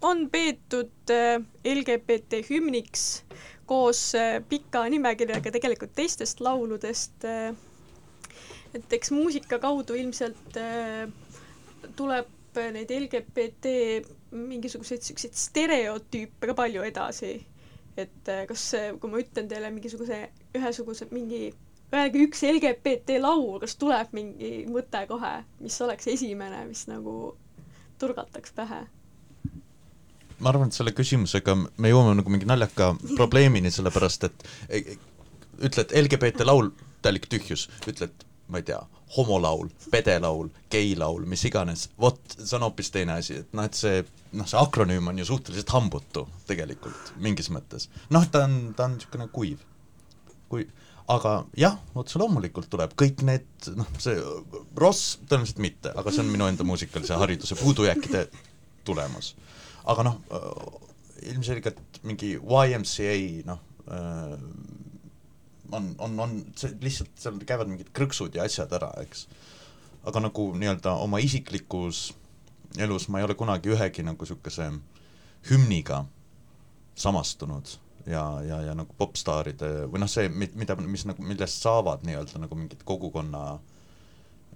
[0.00, 3.02] on peetud äh, LGBT hümniks
[3.68, 4.00] koos
[4.48, 7.28] pika nimekirjaga tegelikult teistest lauludest.
[8.80, 10.56] et eks muusika kaudu ilmselt
[12.00, 13.76] tuleb neid LGBT
[14.40, 17.34] mingisuguseid siukseid stereotüüpe ka palju edasi
[18.00, 18.70] et äh, kas,
[19.00, 20.22] kui ma ütlen teile mingisuguse
[20.56, 21.50] ühesuguse mingi,
[21.94, 27.34] öelge üks LGBT laul, kas tuleb mingi mõte kohe, mis oleks esimene, mis nagu
[28.00, 28.86] turgataks pähe?
[30.40, 34.46] ma arvan, et selle küsimusega me jõuame nagu mingi naljaka probleemini, sellepärast et
[35.60, 36.70] ütled LGBT laul,
[37.04, 38.80] täielik tühjus, ütled ma ei tea,
[39.16, 44.00] homolaul, pedelaul, geilaul, mis iganes, vot see on hoopis teine asi, et noh, et see
[44.38, 47.88] noh, see akronüüm on ju suhteliselt hambutu tegelikult mingis mõttes.
[48.14, 49.62] noh, ta on, ta on niisugune kuiv,
[50.50, 50.72] kuiv,
[51.08, 53.46] aga jah, otse loomulikult tuleb kõik need,
[53.78, 54.16] noh, see
[54.78, 58.26] Ross tõenäoliselt mitte, aga see on minu enda muusikalise hariduse puudujääkide
[58.84, 59.34] tulemus.
[59.90, 60.20] aga noh,
[61.32, 63.16] ilmselgelt mingi YMCA,
[63.48, 63.62] noh,
[65.72, 69.26] on, on, on see lihtsalt, seal käivad mingid krõksud ja asjad ära, eks.
[70.06, 72.10] aga nagu nii-öelda oma isiklikus
[72.78, 74.70] elus ma ei ole kunagi ühegi nagu niisuguse
[75.50, 76.04] hümniga
[76.94, 77.78] samastunud
[78.10, 82.58] ja, ja, ja nagu popstaaride või noh, see, mida, mis nagu, millest saavad nii-öelda nagu
[82.58, 83.44] mingid kogukonna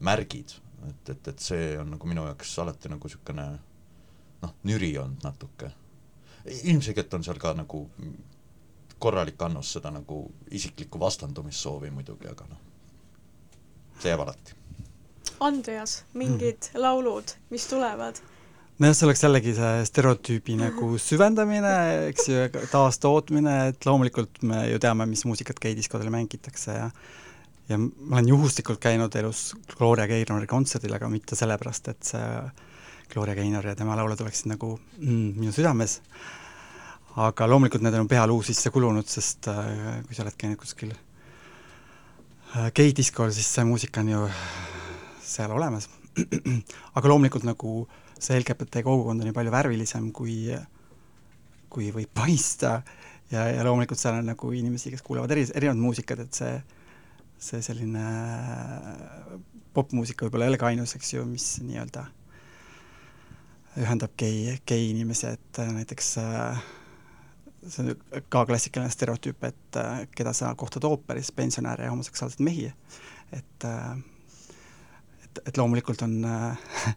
[0.05, 0.57] märgid,
[0.89, 3.47] et, et, et see on nagu minu jaoks alati nagu niisugune
[4.45, 5.71] noh, nüri olnud natuke.
[6.45, 7.87] ilmselgelt on seal ka nagu
[8.99, 10.19] korralik annus seda nagu
[10.51, 12.61] isiklikku vastandumissoovi muidugi, aga noh,
[13.99, 14.61] see jääb alati.
[15.45, 16.81] Andreas, mingid mm.
[16.81, 18.21] laulud, mis tulevad?
[18.83, 21.75] Nojah, see oleks jällegi see stereotüübi nagu süvendamine,
[22.11, 26.89] eks ju, taastootmine, et loomulikult me ju teame, mis muusikat geidiskodel mängitakse ja
[27.65, 32.25] ja ma olen juhuslikult käinud elus Gloria Gaynori kontserdil, aga mitte sellepärast, et see
[33.13, 36.03] Gloria Gaynor ja tema laulud oleksid nagu mm, minu südames
[37.15, 42.71] aga loomulikult need on pealuu sisse kulunud, sest äh, kui sa oled käinud kuskil äh,
[42.75, 44.23] geidiskol, siis see muusika on ju
[45.23, 45.89] seal olemas.
[46.97, 47.85] aga loomulikult nagu
[48.19, 50.39] see LGBT kogukond on ju palju värvilisem, kui,
[51.73, 52.79] kui võib paista
[53.33, 56.55] ja, ja loomulikult seal on nagu inimesi, kes kuulavad eri, erinevat muusikat, et see,
[57.51, 58.05] see selline
[59.75, 62.07] popmuusika võib-olla ei ole ka ainus, eks ju, mis nii-öelda
[63.83, 66.65] ühendab gei, gei inimesi, et näiteks äh,
[67.69, 72.73] see on ka klassikaline stereotüüp, et äh, keda sa kohtad ooperis, pensionäre ja homoseksuaalseid mehi.
[73.33, 73.99] et, äh,
[75.25, 76.59] et, et loomulikult on, äh,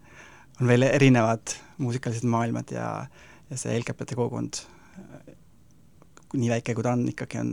[0.61, 2.89] on veel erinevad muusikalised maailmad ja,
[3.49, 4.61] ja see LGBT kogukond,
[6.33, 7.51] nii väike kui ta on, ikkagi on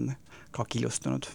[0.54, 1.28] ka killustunud.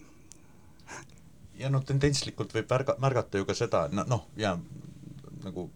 [1.60, 4.56] ja noh, tendentslikult võib märga, märgata ju ka seda, no noh, ja
[5.44, 5.70] nagu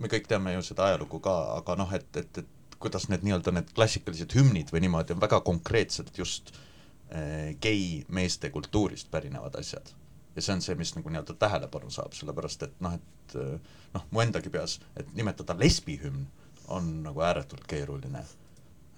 [0.00, 3.52] me kõik teame ju seda ajalugu ka, aga noh, et, et, et kuidas need nii-öelda
[3.54, 9.92] need klassikalised hümnid või niimoodi on väga konkreetselt just äh, gei meeste kultuurist pärinevad asjad.
[10.36, 14.06] Ja see on see, mis nagu nii-öelda tähelepanu saab, sellepärast et noh, et eh, noh,
[14.10, 16.26] mu endagi peas, et nimetada lesbihümn
[16.70, 18.22] on nagu ääretult keeruline,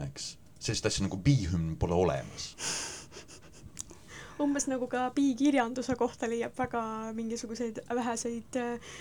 [0.07, 0.35] eks.
[0.61, 2.53] sellist asja nagu bihümn pole olemas
[4.45, 6.83] umbes nagu ka biikirjanduse kohta leiab väga
[7.17, 8.93] mingisuguseid väheseid äh,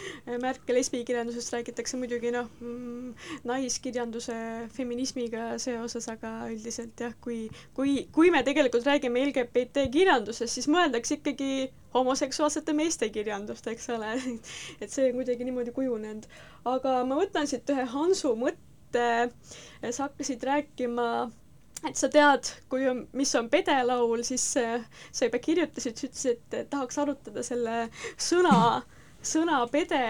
[0.41, 3.13] märke, lesbikirjandusest räägitakse muidugi noh, mm,
[3.49, 4.37] naiskirjanduse
[4.75, 7.43] feminismiga seoses, aga üldiselt jah, kui,
[7.77, 14.13] kui, kui me tegelikult räägime LGBT kirjandusest, siis mõeldakse ikkagi homoseksuaalsete meeste kirjandust, eks ole.
[14.81, 16.27] Et see kuidagi niimoodi kujunenud.
[16.71, 19.05] aga ma võtan siit ühe Hansu mõtte,
[19.89, 21.07] sa hakkasid rääkima
[21.89, 26.69] et sa tead, kui on, mis on pedelaul, siis sa juba kirjutasid, sa ütlesid, et
[26.73, 27.77] tahaks arutada selle
[28.21, 28.81] sõna,
[29.25, 30.01] sõna pede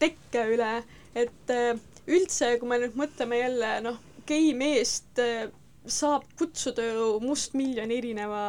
[0.00, 0.72] tekke üle,
[1.18, 1.74] et äh,
[2.08, 3.98] üldse, kui me nüüd mõtleme jälle noh,
[4.28, 5.50] gei meest äh,
[5.86, 8.44] saab kutsuda ju mustmiljon erineva,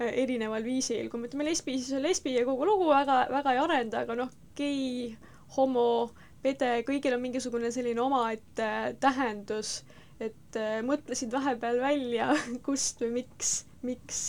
[0.00, 3.54] äh, erineval viisil, kui me ütleme lesbi, siis on lesbi ja kogu lugu väga, väga
[3.54, 5.14] ei arenda, aga noh, gei,
[5.56, 5.86] homo,
[6.42, 8.70] pede, kõigil on mingisugune selline omaette
[9.02, 9.80] tähendus
[10.20, 12.30] et äh, mõtlesid vahepeal välja,
[12.66, 13.52] kust või miks,
[13.86, 14.24] miks?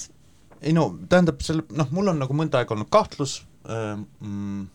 [0.62, 4.70] ei no tähendab, selle, noh, mul on nagu mõnda aega olnud kahtlus ähm,,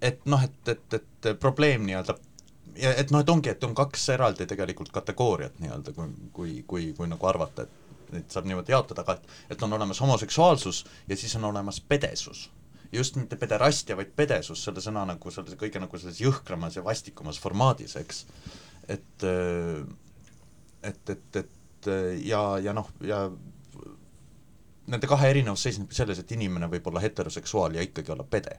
[0.00, 2.16] et noh, et, et, et probleem nii-öelda
[2.78, 6.86] ja et noh, et ongi, et on kaks eraldi tegelikult kategooriat nii-öelda, kui, kui, kui,
[6.96, 11.16] kui nagu arvata, et neid saab niimoodi jaotada, aga et, et on olemas homoseksuaalsus ja
[11.18, 12.46] siis on olemas pedesus
[12.92, 17.40] just mitte pederastia, vaid pedesus selle sõna nagu selles kõige nagu selles jõhkramas ja vastikumas
[17.42, 18.24] formaadis, eks.
[18.88, 19.26] et,
[20.82, 21.90] et, et, et
[22.24, 23.26] ja, ja noh, ja
[24.86, 28.58] nende kahe erinevus seisnebki selles, et inimene võib olla heteroseksuaal ja ikkagi olla pede.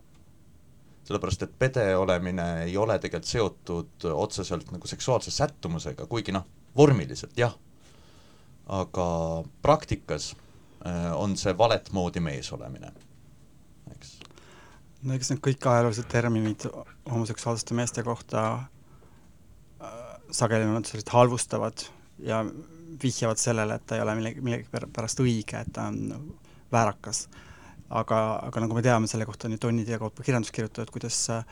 [1.08, 6.44] sellepärast, et pede olemine ei ole tegelikult seotud otseselt nagu seksuaalse sättumusega, kuigi noh,
[6.76, 7.56] vormiliselt jah,
[8.68, 9.08] aga
[9.62, 10.34] praktikas
[10.86, 12.92] äh, on see valet moodi mees olemine.
[15.04, 16.66] No eks need kõik ajaloolised terminid
[17.12, 20.00] homoseksuaalsete meeste kohta äh,
[20.32, 21.86] sageli on sellised halvustavad
[22.24, 22.44] ja
[23.04, 26.32] vihjavad sellele, et ta ei ole millegi, millegipärast õige, et ta on
[26.72, 27.28] väärakas.
[27.90, 31.46] aga, aga nagu me teame, selle kohta on ju tonnide kaupa kirjandust kirjutatud, kuidas äh,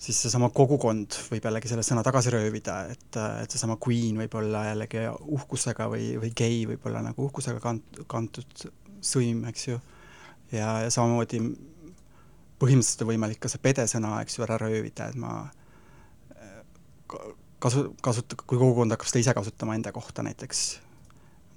[0.00, 4.64] siis seesama kogukond võib jällegi selle sõna tagasi röövida, et, et seesama queen võib olla
[4.70, 8.68] jällegi uhkusega või, või gei võib olla nagu uhkusega kant-, kantud
[9.04, 9.80] sõim, eks ju,
[10.52, 11.42] ja, ja samamoodi
[12.60, 15.48] põhimõtteliselt on võimalik ka see pede sõna, eks ju, ära röövida, et ma
[17.60, 20.62] kasu, kasut-, kui kogukond hakkab seda ise kasutama enda kohta näiteks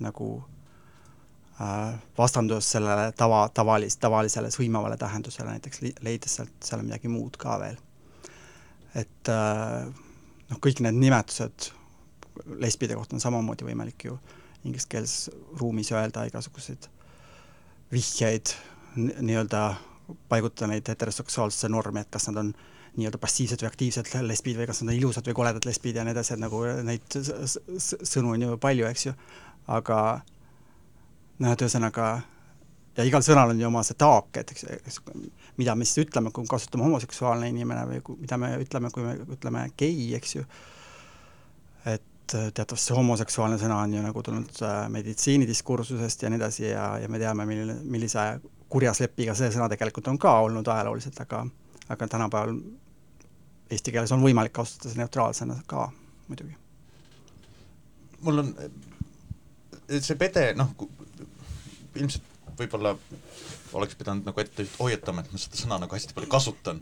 [0.04, 0.30] nagu
[1.62, 7.60] äh, vastanduses sellele tava, tavalis-, tavalisele sõimavale tähendusele näiteks, leides sealt seal midagi muud ka
[7.62, 7.80] veel.
[8.96, 9.88] et äh,
[10.50, 11.72] noh, kõik need nimetused
[12.60, 14.18] lesbide kohta on samamoodi võimalik ju
[14.64, 16.88] ingliskeelses ruumis öelda igasuguseid
[17.92, 18.56] vihjeid,
[18.96, 19.64] nii-öelda
[20.30, 22.54] paigutada neid heteroseksuaalsesse normi, et kas nad on
[22.98, 26.14] nii-öelda passiivsed või aktiivsed lesbid või kas nad on ilusad või koledad lesbid ja nii
[26.14, 27.18] edasi, et nagu neid
[28.04, 29.16] sõnu on ju palju, eks ju,
[29.74, 29.98] aga
[31.40, 32.12] noh, et ühesõnaga
[32.98, 35.02] ja igal sõnal on ju oma see taak, et eks,
[35.58, 39.18] mida me siis ütleme, kui kasutame homoseksuaalne inimene või kui, mida me ütleme, kui me
[39.38, 40.46] ütleme gei, eks ju,
[41.90, 47.10] et teatavasti homoseksuaalne sõna on ju nagu tulnud äh, meditsiinidiskursusest ja nii edasi ja, ja
[47.12, 48.28] me teame, milline, millise
[48.74, 51.44] kurja slepiga see sõna tegelikult on ka olnud ajalooliselt, aga
[51.94, 52.58] aga tänapäeval
[53.74, 55.88] eesti keeles on võimalik kasutada seda neutraalsena ka
[56.28, 56.56] muidugi.
[58.22, 58.54] mul on
[60.00, 60.72] see pede, noh,
[61.96, 62.96] ilmselt võib-olla
[63.78, 66.80] oleks pidanud nagu ette hoiatama, et ma seda sõna nagu hästi palju kasutan.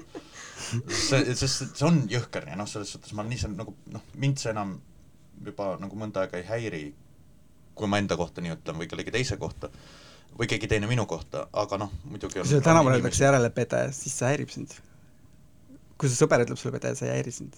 [0.87, 4.39] see, sest see on jõhker ja noh, selles suhtes ma olen ise nagu noh, mind
[4.39, 4.77] see enam
[5.45, 6.83] juba nagu mõnda aega ei häiri,
[7.75, 9.71] kui ma enda kohta nii ütlen või kellegi teise kohta
[10.37, 14.15] või keegi teine minu kohta, aga noh, muidugi kui sulle tänaval öeldakse järele pede, siis
[14.17, 14.79] see häirib sind
[16.01, 17.57] kui su sõber ütleb sulle pede, see ei häiri sind?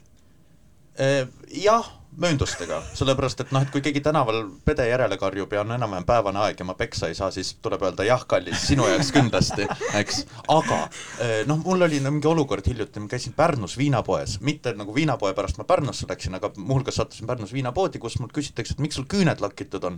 [1.02, 1.24] Äh,
[1.58, 1.88] jah,
[2.22, 6.42] mööndustega, sellepärast et noh, et kui keegi tänaval pede järele karjub ja on enam-vähem päevane
[6.44, 9.66] aeg ja ma peksa ei saa, siis tuleb öelda jah, kallis, sinu jaoks kindlasti,
[9.98, 10.22] eks.
[10.54, 15.34] aga äh, noh, mul oli mingi olukord hiljuti, ma käisin Pärnus viinapoes, mitte nagu viinapoe
[15.34, 19.10] pärast ma Pärnusse läksin, aga muuhulgas sattusin Pärnus viinapoodi, kus mult küsitakse, et miks sul
[19.10, 19.98] küüned lakitud on.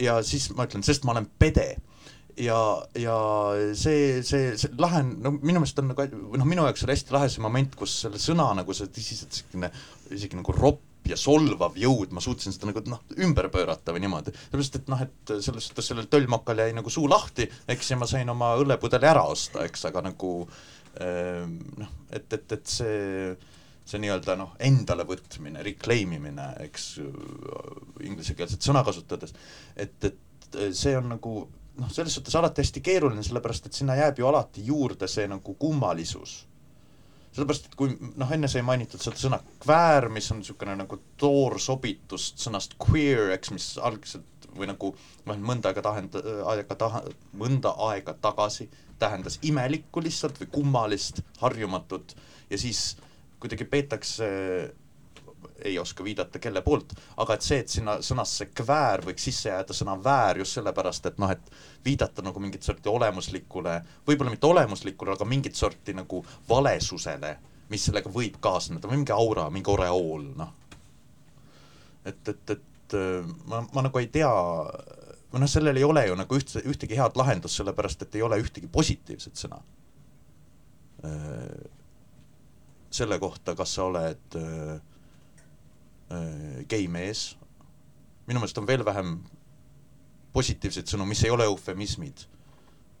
[0.00, 1.74] Ja siis ma ütlen, sest ma olen pede
[2.40, 2.58] ja,
[2.98, 3.16] ja
[3.78, 6.06] see, see, see lahe on, no minu meelest on nagu,
[6.38, 9.70] noh, minu jaoks oli hästi lahe see moment, kus selle sõna nagu see tõsiselt selline
[10.14, 14.34] isegi nagu ropp ja solvav jõud, ma suutsin seda nagu noh, ümber pöörata või niimoodi.
[14.36, 18.06] sellepärast, et noh, et selles suhtes sellel töllmakal jäi nagu suu lahti, eks, ja ma
[18.10, 20.30] sain oma õllepudeli ära osta, eks, aga nagu
[21.02, 21.42] eh,
[21.82, 23.34] noh, et, et, et see
[23.84, 26.86] see nii-öelda noh, endale võtmine, reclaim imine, eks,
[28.06, 29.34] inglisekeelset sõna kasutades,
[29.76, 31.34] et, et see on nagu
[31.80, 35.54] noh, selles suhtes alati hästi keeruline, sellepärast et sinna jääb ju alati juurde see nagu
[35.58, 36.42] kummalisus.
[37.32, 42.32] sellepärast, et kui noh, enne sai mainitud seda sõna kväär, mis on niisugune nagu toorsobitus
[42.36, 44.92] sõnast queer, eks, mis algselt või nagu
[45.26, 46.18] noh, mõnda aega tahend-,
[46.52, 47.06] aega taha-,
[47.40, 48.68] mõnda aega tagasi
[49.00, 52.12] tähendas imelikku lihtsalt või kummalist, harjumatut
[52.50, 52.92] ja siis
[53.42, 54.28] kuidagi peetakse
[55.64, 59.74] ei oska viidata, kelle poolt, aga et see, et sinna sõnasse kväär võiks sisse jääda
[59.76, 61.52] sõna väär just sellepärast, et noh, et
[61.84, 63.76] viidata nagu mingit sorti olemuslikule,
[64.08, 67.36] võib-olla mitte olemuslikule, aga mingit sorti nagu valesusele,
[67.70, 70.54] mis sellega võib kaasneda või mingi aura, mingi oreool, noh.
[72.04, 72.98] et, et, et
[73.46, 74.32] ma, ma nagu ei tea,
[75.32, 78.40] või noh, sellel ei ole ju nagu ühtse, ühtegi head lahendust, sellepärast et ei ole
[78.42, 79.62] ühtegi positiivset sõna
[82.92, 84.80] selle kohta, kas sa oled äh,
[86.12, 87.32] Äh, gei mees,
[88.26, 89.14] minu meelest on veel vähem
[90.34, 92.26] positiivseid sõnu, mis ei ole eufemismid.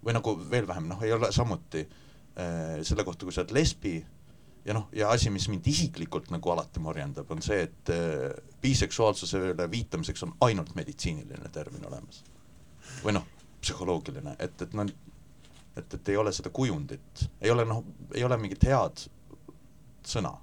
[0.02, 3.92] või nagu veel vähem, noh, ei ole samuti äh, selle kohta, kui sa oled lesbi
[4.64, 8.32] ja noh, ja asi, mis mind isiklikult nagu alati morjendab, on see, et äh,
[8.64, 12.24] biseksuaalsusele viitamiseks on ainult meditsiiniline termin olemas.
[13.04, 13.28] või noh,
[13.60, 14.88] psühholoogiline, et, et noh,
[15.76, 17.84] et, et ei ole seda kujundit, ei ole noh,
[18.14, 19.06] ei ole mingit head
[20.08, 20.36] sõna.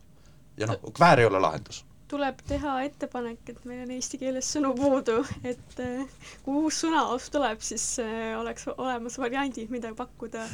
[0.57, 4.72] ja noh, kväär ei ole lahendus tuleb teha ettepanek, et meil on eesti keeles sõnu
[4.74, 6.07] puudu, et äh,
[6.41, 10.47] kui uus sõnaost tuleb, siis äh, oleks olemas variandid, mida pakkuda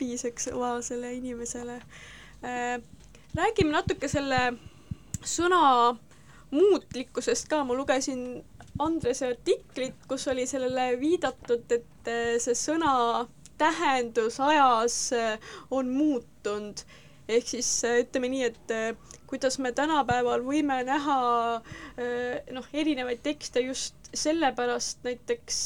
[0.00, 1.78] biseksuaalsele inimesele.
[2.42, 2.82] Äh,
[3.38, 4.40] räägime natuke selle
[5.22, 5.94] sõna
[6.50, 8.42] muutlikkusest ka, ma lugesin
[8.78, 12.92] Andrese artiklit, kus oli sellele viidatud, et äh, see sõna
[13.58, 16.84] tähendus ajas äh, on muutunud.
[17.28, 18.74] Ehk siis äh, ütleme nii, et
[19.26, 21.16] kuidas me tänapäeval võime näha
[22.54, 25.56] noh, erinevaid tekste just sellepärast näiteks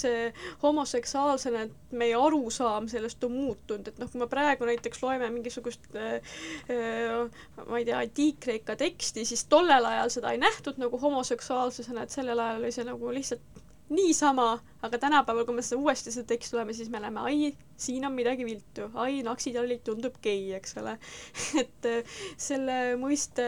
[0.63, 5.93] homoseksuaalsena, et meie arusaam sellest on muutunud, et noh, kui me praegu näiteks loeme mingisugust
[5.93, 12.41] ma ei tea, antiik-Kreeka teksti, siis tollel ajal seda ei nähtud nagu homoseksuaalsusena, et sellel
[12.41, 13.60] ajal oli see nagu lihtsalt
[13.91, 14.53] niisama,
[14.87, 18.15] aga tänapäeval, kui me seda uuesti seda teksti loeme, siis me näeme, ai, siin on
[18.15, 20.97] midagi viltu, ai, naksitallik tundub gei, eks ole.
[21.63, 23.47] Et äh, selle mõiste,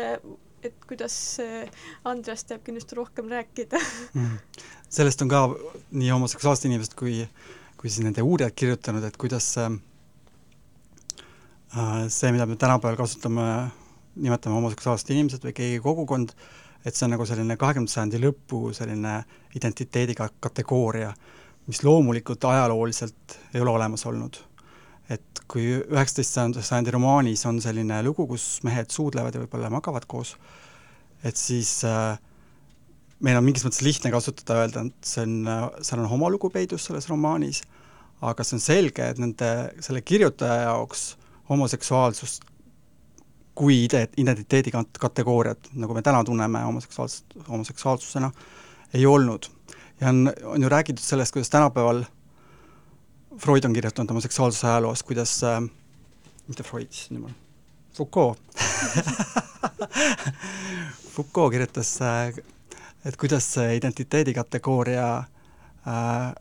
[0.63, 1.67] et kuidas äh,
[2.09, 3.81] Andres teab kindlasti rohkem rääkida.
[4.13, 4.39] Mm..
[4.93, 5.47] sellest on ka
[5.97, 7.23] nii homoseksuaalsed inimesed kui,
[7.81, 9.71] kui siis nende uurijad kirjutanud, et kuidas äh,
[12.09, 13.47] see, mida me tänapäeval kasutame,
[14.21, 16.35] nimetame homoseksuaalsed inimesed või keegi kogukond,
[16.85, 19.21] et see on nagu selline kahekümnenda sajandi lõpu selline
[19.57, 21.13] identiteedi kategooria,
[21.69, 24.41] mis loomulikult ajalooliselt ei ole olemas olnud.
[25.13, 30.37] et kui üheksateist sajandi romaanis on selline lugu, kus mehed suudlevad ja võib-olla magavad koos,
[31.27, 32.17] et siis äh,
[33.21, 35.51] meil on mingis mõttes lihtne kasutada, öelda, et see on,
[35.85, 37.63] seal on homolugu peidus selles romaanis,
[38.23, 39.51] aga see on selge, et nende,
[39.85, 41.13] selle kirjutaja jaoks
[41.51, 42.47] homoseksuaalsust
[43.55, 48.31] kui ide-, identiteedi kategooriat, nagu me täna tunneme homoseksuaalsust, homoseksuaalsusena,
[48.95, 49.47] ei olnud.
[50.01, 52.05] ja on, on ju räägitud sellest, kuidas tänapäeval
[53.39, 55.63] Freud on kirjutanud oma seksuaalsuse ajaloost, kuidas äh,,
[56.49, 57.31] mitte Freud, issand jumal,
[57.93, 58.39] Foucault
[61.15, 62.35] Foucault kirjutas äh,,
[63.05, 65.25] et kuidas see identiteedi kategooria äh,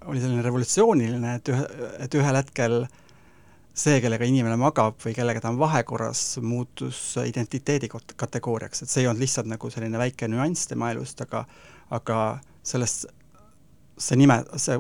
[0.06, 3.01] oli selline revolutsiooniline, et ühe, et ühel hetkel äh,
[3.74, 9.12] see, kellega inimene magab või kellega ta on vahekorras, muutus identiteedi kategooriaks, et see ei
[9.12, 11.46] olnud lihtsalt nagu selline väike nüanss tema elust, aga
[11.92, 12.18] aga
[12.64, 13.08] sellest,
[14.00, 14.78] see nime, see,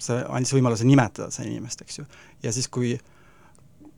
[0.00, 2.08] see andis võimaluse nimetada seda inimest, eks ju.
[2.44, 2.96] ja siis, kui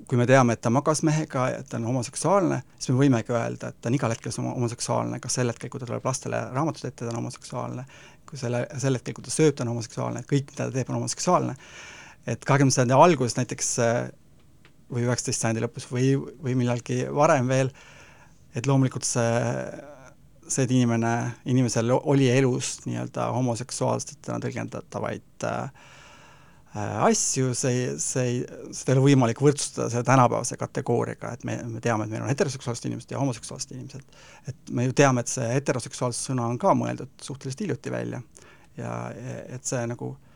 [0.08, 3.68] kui me teame, et ta magas mehega et ta on homoseksuaalne, siis me võimegi öelda,
[3.68, 7.02] et ta on igal hetkel homoseksuaalne, kas sel hetkel, kui ta tuleb lastele raamatud ette,
[7.02, 7.84] ta on homoseksuaalne,
[8.24, 10.96] kui selle, sel hetkel, kui ta sööb, ta on homoseksuaalne, kõik, mida ta teeb, on
[11.02, 11.58] homoseksuaalne
[12.28, 14.00] et kahekümnenda sajandi alguses näiteks äh,
[14.92, 17.70] või üheksateist sajandi lõpus või, või millalgi varem veel,
[18.56, 19.28] et loomulikult see,
[20.46, 21.14] see, et inimene,
[21.48, 25.88] inimesel oli elus nii-öelda homoseksuaalsetena tõlgendatavaid äh,
[26.74, 31.84] äh, asju, see, see seda ei ole võimalik võrdsustada selle tänapäevase kategooriaga, et me, me
[31.84, 34.22] teame, et meil on heteroseksuaalsed inimesed ja homoseksuaalsed inimesed.
[34.52, 38.24] et me ju teame, et see heteroseksuaalsuse sõna on ka mõeldud suhteliselt hiljuti välja
[38.78, 38.96] ja
[39.50, 40.27] et see nagu äh,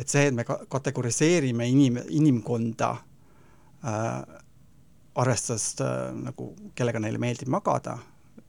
[0.00, 2.90] et see, et me ka-, kategoriseerime inim-, inimkonda
[3.84, 4.38] äh,
[5.20, 7.98] arvestades äh, nagu, kellega neile meeldib magada,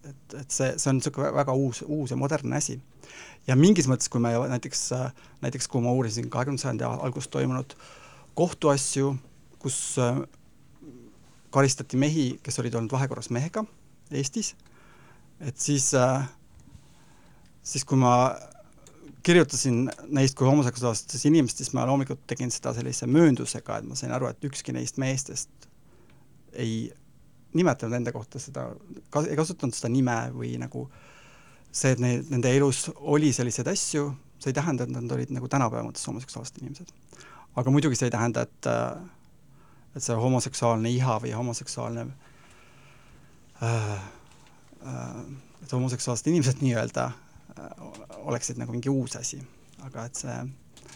[0.05, 2.79] et, et see, see on niisugune väga uus, uus ja modernne asi.
[3.47, 5.09] ja mingis mõttes, kui me näiteks, äh,
[5.43, 7.75] näiteks kui ma uurisin kahekümnenda sajandi alguses toimunud
[8.37, 9.15] kohtuasju,
[9.59, 10.21] kus äh,
[11.51, 13.65] karistati mehi, kes olid olnud vahekorras mehega
[14.11, 14.55] Eestis,
[15.39, 16.27] et siis äh,,
[17.63, 18.33] siis kui ma
[19.24, 24.32] kirjutasin neist kui homoseksuaalsetest inimestest, ma loomulikult tegin seda sellise mööndusega, et ma sain aru,
[24.32, 25.69] et ükski neist meestest
[26.51, 26.91] ei
[27.53, 28.69] nimetanud enda kohta seda,
[29.28, 30.88] ei kasutanud seda nime või nagu
[31.72, 34.09] see, et neil, nende elus oli selliseid asju,
[34.41, 36.93] see ei tähenda, et nad olid nagu tänapäeva mõttes homoseksuaalsed inimesed.
[37.55, 38.72] aga muidugi see ei tähenda, et
[39.95, 42.05] et see homoseksuaalne iha või homoseksuaalne
[43.63, 43.91] äh,
[44.88, 45.17] äh,
[45.63, 47.30] et homoseksuaalsed inimesed nii-öelda Äh,
[48.23, 49.41] oleksid nagu mingi uus asi,
[49.85, 50.35] aga et see,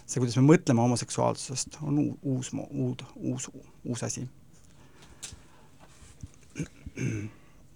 [0.05, 3.49] see, kuidas me mõtleme homoseksuaalsusest, on uus, uud, uus,
[3.83, 4.27] uus asi.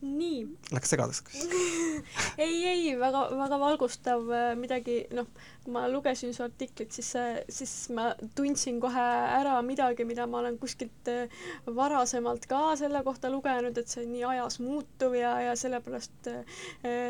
[0.02, 0.44] Nii.
[0.72, 1.42] Läks segaduseks
[2.46, 5.28] ei, ei, väga, väga valgustav äh, midagi, noh,
[5.64, 7.12] kui ma lugesin su artiklit, siis,
[7.52, 9.04] siis ma tundsin kohe
[9.40, 14.14] ära midagi, mida ma olen kuskilt äh, varasemalt ka selle kohta lugenud, et see on
[14.16, 16.64] nii ajas muutuv ja, ja sellepärast äh,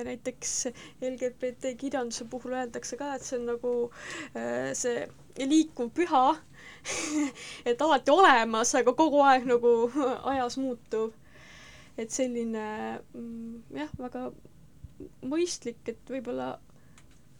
[0.09, 0.57] näiteks
[1.05, 3.73] LGBT kirjanduse puhul öeldakse ka, et see on nagu
[4.77, 5.05] see
[5.45, 6.23] liikuv püha
[7.69, 9.73] et alati olemas, aga kogu aeg nagu
[10.33, 11.13] ajas muutuv
[11.99, 12.65] et selline
[13.13, 14.29] mm, jah, väga
[15.27, 16.53] mõistlik, et võib-olla,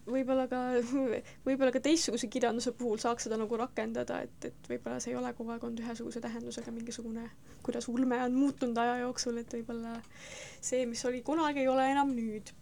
[0.10, 0.60] võib-olla ka,
[1.48, 5.32] võib-olla ka teistsuguse kirjanduse puhul saaks seda nagu rakendada, et, et võib-olla see ei ole
[5.38, 7.28] kogu aeg olnud ühesuguse tähendusega mingisugune,
[7.66, 9.98] kuidas ulme on muutunud aja jooksul, et võib-olla
[10.60, 12.54] see, mis oli kunagi, ei ole enam nüüd.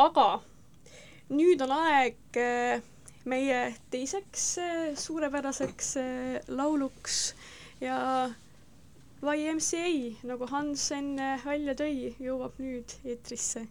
[0.00, 0.28] aga
[1.30, 2.82] nüüd on aeg eh,
[3.30, 3.58] meie
[3.92, 7.20] teiseks eh, suurepäraseks eh, lauluks
[7.82, 7.98] ja
[9.22, 9.88] YMCA,
[10.24, 13.66] nagu Hans enne välja tõi, jõuab nüüd eetrisse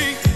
[0.00, 0.29] me.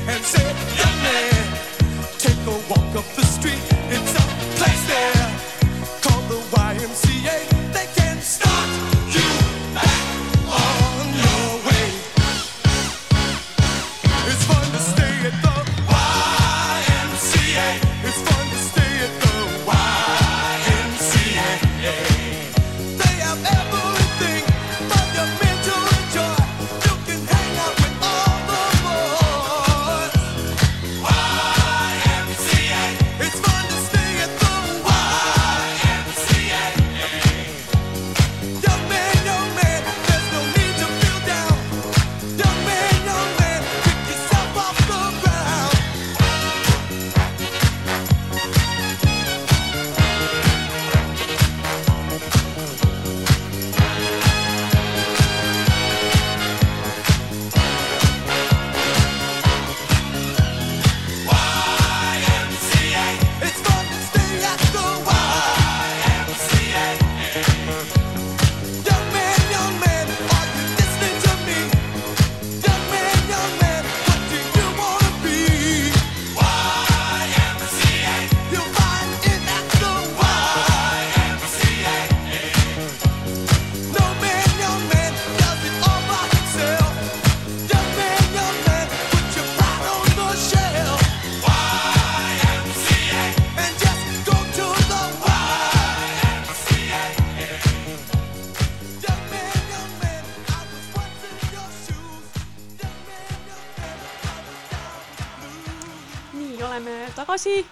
[107.45, 107.66] tagasi.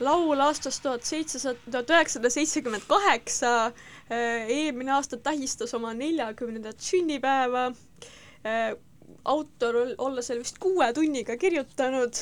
[0.00, 3.72] laul aastast tuhat seitsesada, tuhat üheksasada seitsekümmend kaheksa.
[4.10, 7.72] eelmine aasta tähistas oma neljakümnendat sünnipäeva.
[9.24, 12.18] autor, olla seal vist kuue tunniga kirjutanud,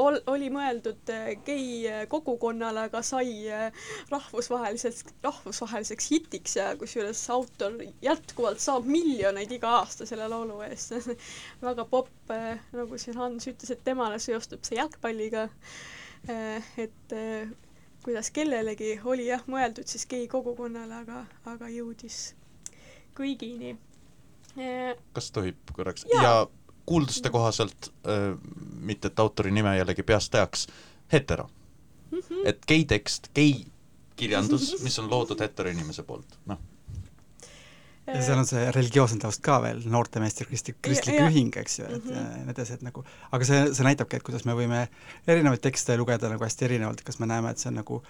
[0.00, 3.72] ol-, oli mõeldud äh, gei äh, kogukonnale, aga sai äh,
[4.12, 10.96] rahvusvaheliseks, rahvusvaheliseks hitiks ja kusjuures autor jätkuvalt saab miljoneid iga aasta selle laulu eest.
[11.68, 12.32] väga popp,
[12.72, 15.48] nagu siin Hans ütles, et temale seostub see jalgpalliga.
[16.28, 17.48] Et äh,
[18.04, 22.34] kuidas kellelegi oli jah mõeldud siis gei kogukonnale, aga, aga jõudis
[23.16, 23.76] kõigini.
[25.12, 26.22] kas tohib korraks Jaa.
[26.22, 26.46] ja
[26.86, 28.38] kuulduste kohaselt äh,,
[28.80, 30.66] mitte et autori nime jällegi peast teaks,
[31.12, 31.48] hetero
[32.10, 32.18] mm.
[32.18, 32.42] -hmm.
[32.44, 33.66] et gei tekst, gei
[34.16, 36.58] kirjandus, mis on loodud hetero inimese poolt, noh,
[38.06, 41.88] ja seal on see religioosne taust ka veel, noortemeeste kristlik, kristlik Ja- ühing, eks ju,
[41.98, 43.04] et ja nii edasi, et nagu
[43.34, 44.86] aga see, see näitabki, et kuidas me võime
[45.26, 48.02] erinevaid tekste lugeda nagu hästi erinevalt, kas me näeme, et see on nagu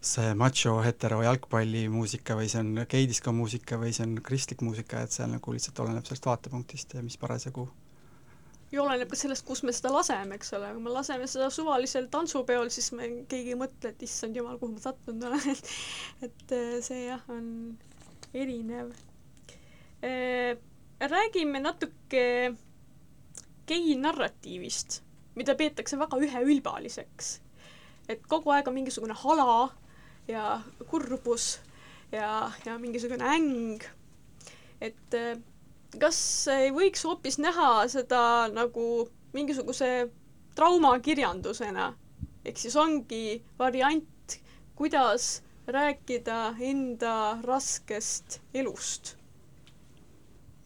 [0.00, 5.12] see macho hetero jalgpallimuusika või see on geidisko muusika või see on kristlik muusika, et
[5.12, 7.68] seal nagu lihtsalt oleneb sellest vaatepunktist ja mis parasjagu
[8.72, 12.06] ja oleneb ka sellest, kus me seda laseme, eks ole, kui me laseme seda suvalisel
[12.12, 15.62] tantsupeol, siis me keegi ei mõtle, et issand jumal, kuhu ma sattunud olen,
[16.26, 16.56] et
[16.86, 17.48] see jah, on
[18.34, 18.92] erinev.
[21.00, 22.24] Räägime natuke
[23.68, 25.00] gei narratiivist,
[25.38, 27.40] mida peetakse väga üheülbaliseks.
[28.08, 29.70] et kogu aeg on mingisugune hala
[30.28, 31.60] ja kurbus
[32.12, 33.84] ja, ja mingisugune äng.
[34.80, 35.38] et äh,
[35.98, 40.10] kas ei võiks hoopis näha seda nagu mingisuguse
[40.58, 41.92] traumakirjandusena,
[42.44, 44.36] ehk siis ongi variant,
[44.74, 49.14] kuidas rääkida enda raskest elust.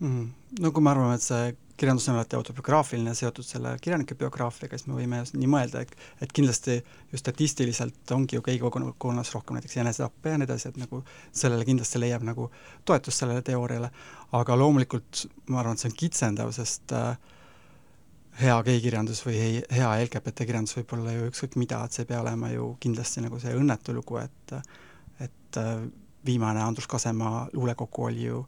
[0.05, 0.33] mm..
[0.61, 4.87] no kui me arvame, et see kirjandus on alati autobiograafiline seotud selle kirjanike biograafiaga, siis
[4.87, 6.77] me võime nii mõelda, et et kindlasti
[7.13, 11.03] just statistiliselt ongi ju gei kogukonnas rohkem näiteks enesetappe ja nii edasi, et nagu
[11.33, 12.51] sellele kindlasti leiab nagu
[12.87, 13.91] toetust sellele teooriale,
[14.39, 17.17] aga loomulikult ma arvan, et see on kitsendav, sest äh,
[18.41, 22.13] hea geikirjandus või hei- hea LGBT kirjandus võib olla ju ükskõik mida, et see ei
[22.13, 24.57] pea olema ju kindlasti nagu see õnnetu lugu, et
[25.23, 25.83] et äh,
[26.27, 28.45] viimane Andrus Kasemaa luulekogu oli ju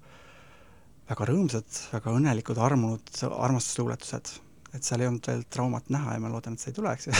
[1.06, 4.32] väga rõõmsad, väga õnnelikud, armunud armastusluuletused.
[4.74, 7.06] et seal ei olnud veel traumat näha ja ma loodan, et see ei tule, eks
[7.06, 7.12] ju.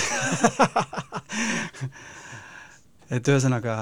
[3.16, 3.76] et ühesõnaga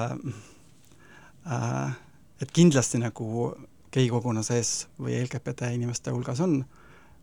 [1.48, 1.94] äh,,
[2.42, 3.54] et kindlasti nagu
[3.94, 6.58] gei kogukonna sees või LGBT inimeste hulgas on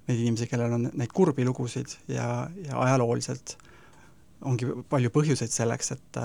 [0.08, 3.58] neid inimesi, kellel on neid kurbi lugusid ja, ja ajalooliselt
[4.48, 6.22] ongi palju põhjuseid selleks, et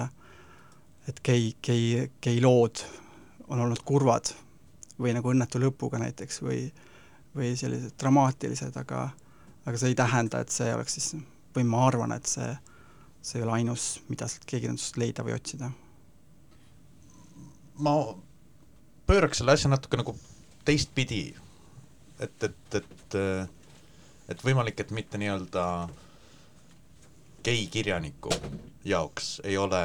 [1.06, 2.80] et gei, gei, gei lood
[3.46, 4.32] on olnud kurvad
[4.98, 6.60] või nagu õnnetu lõpuga näiteks või
[7.36, 9.10] või sellised dramaatilised, aga
[9.66, 11.10] aga see ei tähenda, et see oleks siis,
[11.56, 12.46] või ma arvan, et see,
[13.20, 15.70] see ei ole ainus, mida sealt keegi leida või otsida.
[17.76, 17.92] ma
[19.06, 20.16] pööraks selle asja natuke nagu
[20.64, 21.34] teistpidi,
[22.20, 23.18] et, et, et
[24.28, 25.64] et võimalik, et mitte nii-öelda
[27.46, 28.32] geikirjaniku
[28.86, 29.82] jaoks ei ole,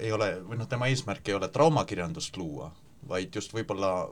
[0.00, 2.70] ei ole, või noh, tema eesmärk ei ole traumakirjandust luua,
[3.08, 4.10] vaid just võib-olla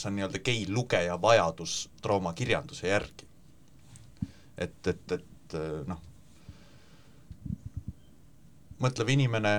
[0.00, 3.28] see on nii-öelda gei lugeja vajadus traumakirjanduse järgi.
[4.58, 5.56] et, et, et
[5.88, 6.00] noh,
[8.80, 9.54] mõtlev inimene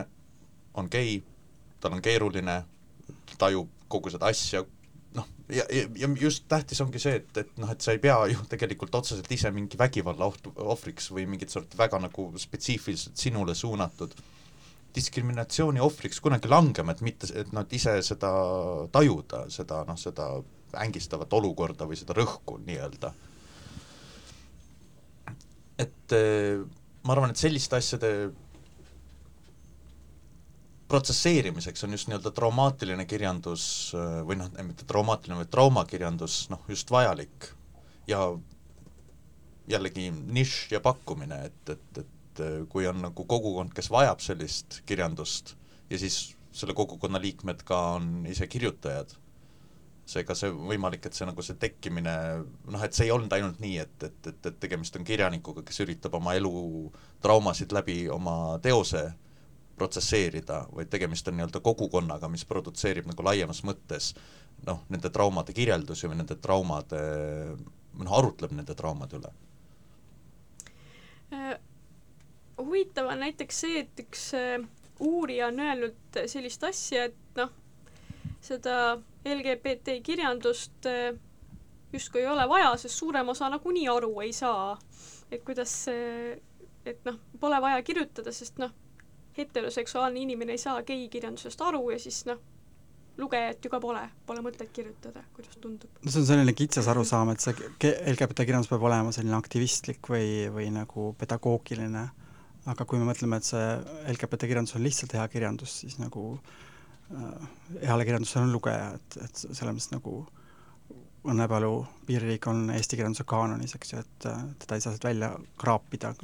[0.78, 1.22] on gei,
[1.82, 2.62] tal on keeruline,
[3.38, 4.64] tajub kogu seda asja,
[5.18, 8.18] noh, ja, ja, ja just tähtis ongi see, et, et noh, et sa ei pea
[8.32, 13.56] ju tegelikult otseselt ise mingi vägivalla oht-, ohvriks või mingit sorti väga nagu spetsiifiliselt sinule
[13.58, 14.16] suunatud
[14.96, 18.32] diskriminatsiooni ohvriks kunagi langema, et mitte, et nad ise seda
[18.92, 20.30] tajuda, seda noh, seda
[20.82, 23.14] ängistavat olukorda või seda rõhku nii-öelda.
[25.82, 26.62] et eh,
[27.04, 28.12] ma arvan, et selliste asjade
[30.92, 33.64] protsesseerimiseks on just nii-öelda traumaatiline kirjandus
[33.96, 37.52] äh, või noh, mitte traumaatiline, vaid traumakirjandus noh, just vajalik.
[38.08, 38.26] ja
[39.72, 44.82] jällegi nišš ja pakkumine, et, et, et äh, kui on nagu kogukond, kes vajab sellist
[44.90, 45.56] kirjandust
[45.92, 49.14] ja siis selle kogukonna liikmed ka on ise kirjutajad,
[50.12, 52.14] seega see võimalik, et see nagu see tekkimine,
[52.68, 55.80] noh, et see ei olnud ainult nii, et, et, et, et tegemist on kirjanikuga, kes
[55.86, 56.52] üritab oma elu
[57.24, 59.06] traumasid läbi oma teose
[59.80, 64.12] protsesseerida, vaid tegemist on nii-öelda kogukonnaga, mis produtseerib nagu laiemas mõttes
[64.68, 67.02] noh, nende traumade kirjeldusi või nende traumade,
[67.98, 69.32] noh, arutleb nende traumade üle.
[71.32, 71.56] Äh,
[72.66, 74.60] huvitav on näiteks see, et üks äh,
[75.00, 77.52] uurija on öelnud sellist asja, et noh,
[78.42, 81.12] seda LGBT kirjandust äh,
[81.94, 84.78] justkui ei ole vaja, sest suurem osa nagunii aru ei saa.
[85.32, 85.74] et kuidas,
[86.86, 88.72] et noh, pole vaja kirjutada, sest noh,
[89.38, 92.40] heteroseksuaalne inimene ei saa geikirjandusest aru ja siis noh,
[93.18, 95.90] lugejat ju ka pole, pole mõtet kirjutada, kuidas tundub?
[96.04, 97.56] no see on selline kitsas arusaam, et see
[98.14, 102.06] LGBT kirjandus peab olema selline aktivistlik või, või nagu pedagoogiline,
[102.70, 103.64] aga kui me mõtleme, et see
[104.12, 107.50] LGBT kirjandus on lihtsalt hea kirjandus, siis nagu äh,
[107.82, 110.22] heale kirjandusele on lugeja, et, et selles mõttes nagu
[111.22, 111.76] Õnnepalu
[112.08, 115.28] piiririik on eesti kirjanduse kaanonis, eks ju, et äh, teda ei saa sealt välja
[115.62, 116.16] kraapida,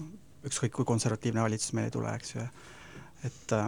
[0.49, 2.45] ükskõik kui konservatiivne valitsus meil ei tule, eks ju,
[3.29, 3.67] et äh,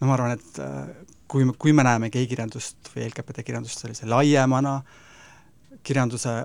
[0.00, 0.88] no ma arvan, et äh,
[1.28, 4.78] kui me, kui me näeme geikirjandust või LGBT kirjandust sellise laiemana
[5.86, 6.36] kirjanduse,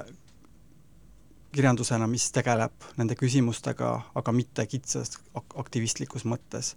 [1.51, 6.75] kirjandusena, mis tegeleb nende küsimustega, aga mitte kitsas ak-, aktivistlikus mõttes,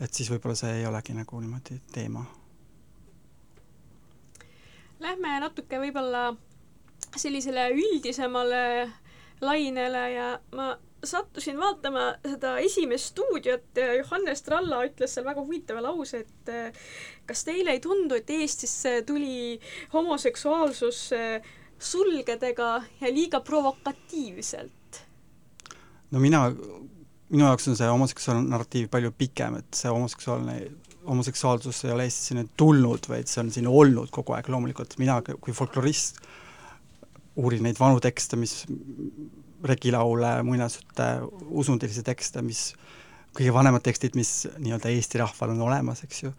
[0.00, 2.24] et siis võib-olla see ei olegi nagu niimoodi teema.
[5.02, 6.30] Lähme natuke võib-olla
[7.16, 8.62] sellisele üldisemale
[9.44, 10.70] lainele ja ma
[11.04, 16.52] sattusin vaatama seda esimest stuudiot ja Johannes Tralla ütles seal väga huvitava lause, et
[17.28, 19.60] kas teile ei tundu, et Eestisse tuli
[19.92, 22.70] homoseksuaalsus eh, sulgedega
[23.00, 25.02] ja liiga provokatiivselt?
[26.10, 26.46] no mina,
[27.28, 30.56] minu jaoks on see homoseksuaalne narratiiv palju pikem, et see homoseksuaalne,
[31.06, 35.18] homoseksuaalsus ei ole Eestisse nüüd tulnud, vaid see on siin olnud kogu aeg, loomulikult mina
[35.22, 36.22] kui folklorist
[37.36, 38.62] uurin neid vanu tekste, mis
[39.66, 41.08] regilaule, muinasjutte,
[41.48, 42.70] usundilisi tekste, mis
[43.36, 46.32] kõige vanemad tekstid, mis nii-öelda Eesti rahval on olemas, eks ju.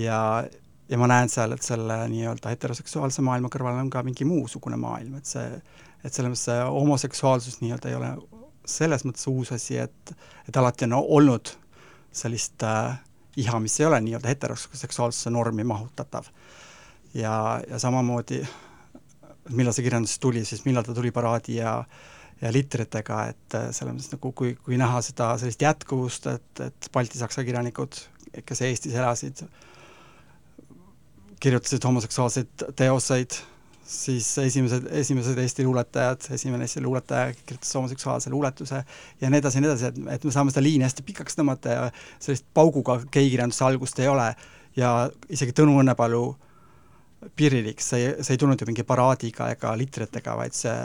[0.00, 0.18] ja,
[0.90, 5.16] ja ma näen seal, et selle nii-öelda heteroseksuaalse maailma kõrval on ka mingi muusugune maailm,
[5.20, 5.46] et see,
[6.02, 8.14] et selles mõttes see homoseksuaalsus nii-öelda ei ole
[8.70, 10.14] selles mõttes uus asi, et,
[10.48, 11.52] et alati on olnud
[12.12, 12.98] sellist äh,
[13.40, 16.26] iha, mis ei ole nii-öelda heteroseksuaalsuse normi mahutatav.
[17.14, 18.42] ja, ja samamoodi
[19.56, 21.82] millal see kirjandus tuli, siis millal ta tuli paraadi ja
[22.40, 26.86] ja litritega, et äh, selles mõttes nagu kui, kui näha seda sellist jätkuvust, et, et
[26.92, 27.98] baltisaksa kirjanikud,
[28.48, 29.42] kes Eestis elasid,
[31.40, 33.36] kirjutasid homoseksuaalseid teoseid,
[33.90, 38.82] siis esimesed, esimesed Eesti luuletajad, esimene Eesti luuletaja kirjutas homoseksuaalse luuletuse
[39.20, 41.74] ja nii edasi ja nii edasi, et, et me saame seda liini hästi pikaks tõmmata
[41.74, 41.88] ja
[42.18, 44.28] sellist pauguga geikirjanduse algust ei ole
[44.78, 44.92] ja
[45.32, 46.22] isegi Tõnu Õnnepalu
[47.36, 50.76] piiririik, see, see ei tulnud ju mingi paraadiga ega litritega, vaid see,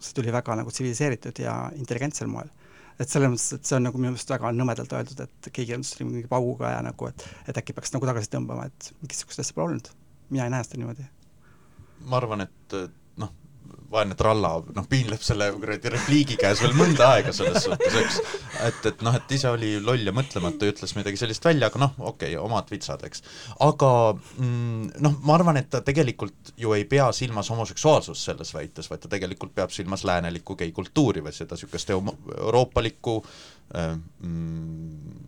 [0.00, 2.50] see tuli väga nagu tsiviliseeritud ja intelligentsel moel.
[2.98, 6.10] Et selles mõttes, et see on nagu minu meelest väga nõmedalt öeldud, et geikirjandus tuli
[6.10, 9.72] mingi pauguga ja nagu, et et äkki peaks nagu tagasi tõmbama, et mingisugust asja pole
[9.72, 9.92] olnud.
[10.30, 11.10] mina ei näe seda niimoodi
[12.04, 12.76] ma arvan, et
[13.94, 18.18] vaene tralla, noh, piinleb selle kuradi repliigi käes veel mõnda aega selles suhtes, eks.
[18.68, 21.82] et, et noh, et ise oli loll ja mõtlematu ja ütles midagi sellist välja, aga
[21.84, 23.24] noh, okei okay,, omad vitsad, eks.
[23.64, 28.90] aga mm, noh, ma arvan, et ta tegelikult ju ei pea silmas homoseksuaalsust selles väites,
[28.90, 35.22] vaid ta tegelikult peab silmas läänelikku geikultuuri või seda niisugust euroopalikku äh, mm,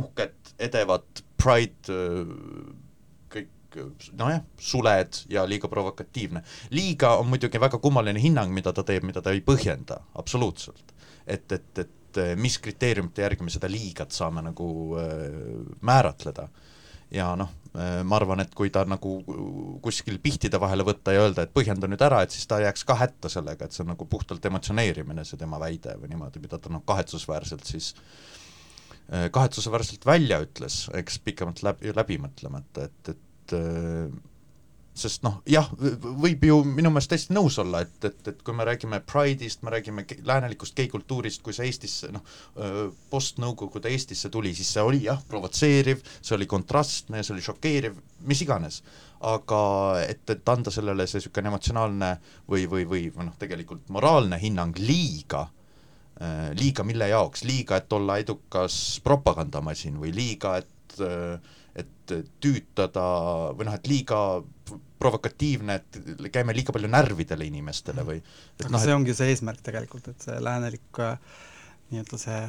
[0.00, 2.82] uhket, edevat pride äh,
[4.18, 6.42] nojah, suled ja liiga provokatiivne.
[6.70, 10.94] liiga on muidugi väga kummaline hinnang, mida ta teeb, mida ta ei põhjenda, absoluutselt.
[11.26, 14.68] et, et, et äh, mis kriteeriumite järgi me seda liigat saame nagu
[15.00, 15.28] äh,
[15.80, 16.48] määratleda.
[17.14, 19.16] ja noh, ma arvan, et kui ta nagu
[19.82, 22.94] kuskil pihtide vahele võtta ja öelda, et põhjenda nüüd ära, et siis ta jääks ka
[23.00, 26.70] hätta sellega, et see on nagu puhtalt emotsioneerimine, see tema väide või niimoodi, mida ta
[26.70, 27.92] noh, kahetsusväärselt siis
[29.10, 33.22] kahetsusväärselt välja ütles, eks pikemalt läbi, läbi mõtlemata, et, et
[34.94, 35.66] sest noh, jah,
[36.22, 39.72] võib ju minu meelest täiesti nõus olla, et, et, et kui me räägime Pride'ist, me
[39.74, 42.22] räägime läänelikust geikultuurist, kui see Eestisse noh,
[43.10, 47.98] post-Nõukogude Eestisse tuli, siis see oli jah, provotseeriv, see oli kontrastne, see oli šokeeriv,
[48.30, 48.82] mis iganes.
[49.24, 49.58] aga
[50.04, 52.10] et, et anda sellele see niisugune emotsionaalne
[52.50, 55.46] või, või, või, noh, tegelikult moraalne hinnang liiga,
[56.60, 60.98] liiga mille jaoks, liiga, et olla edukas propagandamasin või liiga, et
[62.12, 63.06] et tüütada
[63.56, 64.18] või noh, et liiga
[65.00, 69.64] provokatiivne, et käime liiga palju närvidele inimestele või et aga noh, see ongi see eesmärk
[69.64, 71.02] tegelikult, et see läänelik
[71.90, 72.44] nii-öelda see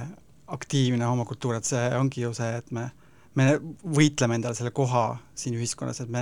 [0.55, 2.89] aktiivne homokultuur, et see ongi ju see, et me
[3.35, 6.21] me võitleme endale selle koha siin ühiskonnas, et me,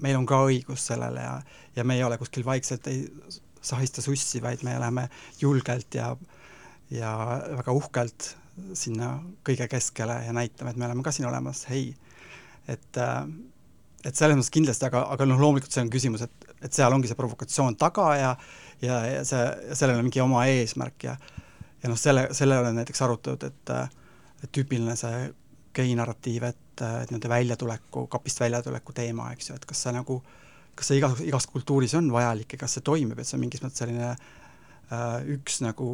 [0.00, 1.34] meil on ka õigus sellele ja
[1.76, 3.04] ja me ei ole kuskil vaikselt, ei
[3.64, 5.08] sahista sussi, vaid me läheme
[5.40, 6.14] julgelt ja
[6.90, 7.12] ja
[7.58, 8.34] väga uhkelt
[8.76, 9.16] sinna
[9.46, 11.94] kõige keskele ja näitame, et me oleme ka siin olemas, hei.
[12.68, 13.24] Et äh,
[14.04, 17.08] et selles mõttes kindlasti, aga, aga noh, loomulikult see on küsimus, et, et seal ongi
[17.08, 18.34] see provokatsioon taga ja
[18.82, 21.16] ja, ja see, sellel on mingi oma eesmärk ja
[21.84, 25.26] ja noh, selle, selle olen näiteks arutatud, et tüüpiline see
[25.74, 30.20] gei narratiiv, et, et nii-öelda väljatuleku, kapist väljatuleku teema, eks ju, et kas see nagu,
[30.78, 33.64] kas see igas, igas kultuuris on vajalik ja kas see toimib, et see on mingis
[33.64, 35.90] mõttes selline äh, üks nagu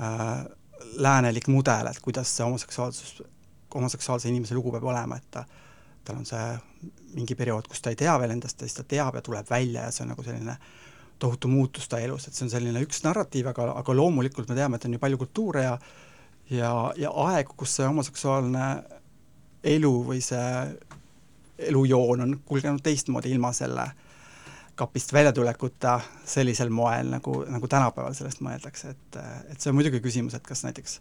[0.00, 0.42] äh,
[0.98, 3.22] läänelik mudel, et kuidas see homoseksuaalsus,
[3.74, 5.44] homoseksuaalse inimese lugu peab olema, et ta
[6.02, 6.46] tal on see
[7.14, 9.84] mingi periood, kus ta ei tea veel endast ja siis ta teab ja tuleb välja
[9.86, 10.56] ja see on nagu selline
[11.22, 14.80] tohutu muutus ta elus, et see on selline üks narratiiv, aga, aga loomulikult me teame,
[14.80, 15.76] et on ju palju kultuure ja
[16.50, 18.66] ja, ja aegu, kus see homoseksuaalne
[19.74, 20.48] elu või see
[21.70, 23.86] elujoon on kulgenud teistmoodi ilma selle
[24.74, 29.18] kapist väljatulekuta sellisel moel, nagu, nagu tänapäeval sellest mõeldakse, et,
[29.52, 30.98] et see on muidugi küsimus, et kas näiteks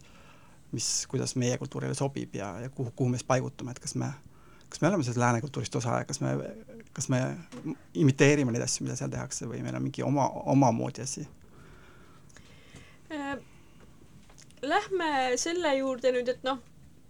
[0.71, 4.11] mis, kuidas meie kultuurile sobib ja, ja kuhu, kuhu me siis paigutume, et kas me
[4.71, 6.31] kas me oleme sellest lääne kultuurist osa ja kas me,
[6.93, 7.19] kas me
[7.93, 11.25] imiteerime neid asju, mida seal tehakse või meil on mingi oma, omamoodi asi?
[13.11, 13.33] Äh,
[14.63, 16.61] lähme selle juurde nüüd, et noh,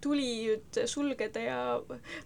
[0.02, 1.60] tuli nüüd sulgeda ja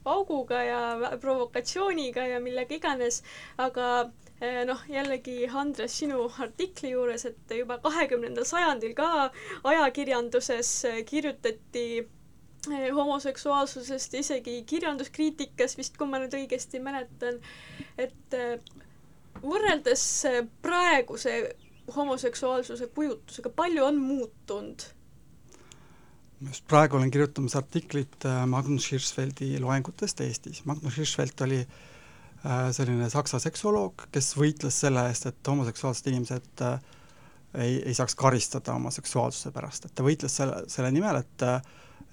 [0.03, 0.81] pauguga ja
[1.19, 3.19] provokatsiooniga ja millega iganes,
[3.59, 4.24] aga äh,
[4.67, 9.29] noh, jällegi Andres, sinu artikli juures, et juba kahekümnendal sajandil ka
[9.63, 10.73] ajakirjanduses
[11.07, 11.85] kirjutati
[12.71, 17.37] Eh, homoseksuaalsusest isegi kirjanduskriitikas vist, kui ma nüüd õigesti mäletan,
[18.01, 18.55] et eh,
[19.43, 21.35] võrreldes eh, praeguse
[21.93, 24.87] homoseksuaalsuse kujutusega, palju on muutunud?
[26.45, 30.63] just praegu olen kirjutamas artiklit Magnus Hirschfeldi loengutest Eestis.
[30.65, 31.61] Magnus Hirschfeld oli
[32.75, 36.61] selline saksa seksuoloog, kes võitles selle eest, et homoseksuaalsed inimesed
[37.57, 41.57] ei, ei saaks karistada oma seksuaalsuse pärast, et ta võitles selle, selle nimel, et äh,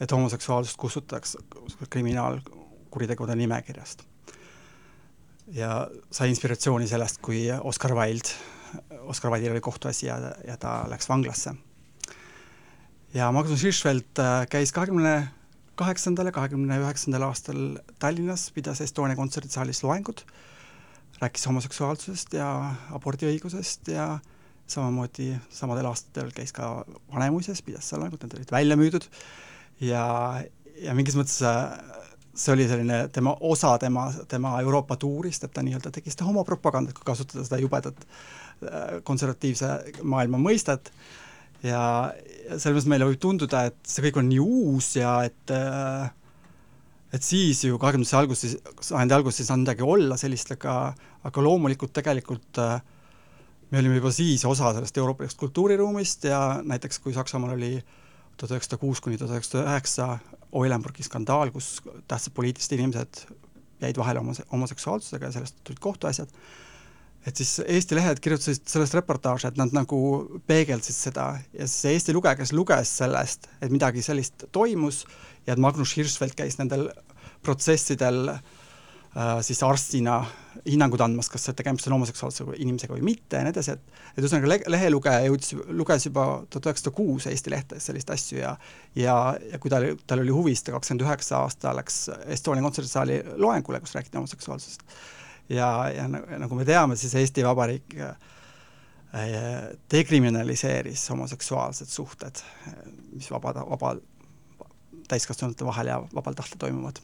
[0.03, 1.39] et homoseksuaalsust kustutatakse
[1.91, 4.03] kriminaalkuritegude nimekirjast.
[5.53, 8.29] ja sai inspiratsiooni sellest, kui Oscar Wilde,
[9.01, 10.17] Oscar Wilde'il oli kohtuasi ja,
[10.47, 11.55] ja ta läks vanglasse.
[13.15, 15.29] ja Magnus Hirschfeld äh, käis kahekümne
[15.83, 17.63] kaheksandal ja kahekümne üheksandal aastal
[18.03, 20.23] Tallinnas, pidas Estonia kontserdisaalis loengud,
[21.23, 22.49] rääkis homoseksuaalsusest ja
[22.95, 24.07] abordiõigusest ja
[24.71, 29.09] samamoodi samadel aastatel käis ka Vanemuises, pidas seal loengud, need olid välja müüdud.
[29.83, 30.05] Ja,
[30.79, 31.41] ja mingis mõttes
[32.35, 36.95] see oli selline tema osa tema, tema Euroopa tuurist, et ta nii-öelda tegi seda homopropagandat,
[36.97, 41.32] kui kasutada seda jubedat äh, konservatiivse maailma mõistet, ja,
[41.63, 41.83] ja
[42.49, 46.11] selles mõttes meile võib tunduda, et see kõik on nii uus ja et äh,
[47.13, 50.77] et siis ju kahekümnenda sajandi alguses, sajandi alguses ei saanud midagi olla sellist, aga
[51.29, 52.81] aga loomulikult tegelikult äh,
[53.71, 57.77] me olime juba siis osa sellest euroopalikust kultuuriruumist ja näiteks kui Saksamaal oli
[58.37, 60.09] tuhat üheksasada kuus kuni tuhat üheksasada üheksa
[60.53, 63.23] Oilenburgi skandaal, kus tähtsad poliitilised inimesed
[63.81, 66.29] jäid vahele homose-, homoseksuaalsusega ja sellest tulid kohtuasjad,
[67.27, 69.99] et siis Eesti lehed kirjutasid sellest reportaaže, et nad nagu
[70.49, 75.05] peegeldasid seda ja siis Eesti lugeja, kes luges sellest, et midagi sellist toimus
[75.47, 76.89] ja et Magnus Hirschfeld käis nendel
[77.43, 80.21] protsessidel äh, siis arstina
[80.67, 84.51] hinnangud andmas, kas tegemist on homoseksuaalse inimesega või mitte ja nii edasi, et et ühesõnaga
[84.51, 88.53] le-, lehelugeja jõudis, luges juba tuhat üheksasada kuus Eesti lehtedes selliseid asju ja
[88.99, 89.17] ja,
[89.53, 92.05] ja kui tal, tal oli huvi, siis ta kakskümmend üheksa aasta läks
[92.35, 94.85] Estonia kontserdisaali loengule, kus räägiti homoseksuaalsusest.
[95.49, 98.15] Ja, ja nagu me teame, siis Eesti Vabariik äh,
[99.15, 102.43] äh, dekriminaliseeris homoseksuaalsed suhted,
[103.13, 103.97] mis vaba, vaba,
[105.09, 107.01] täiskasvanute vahel ja vabal tahtel toimuvad.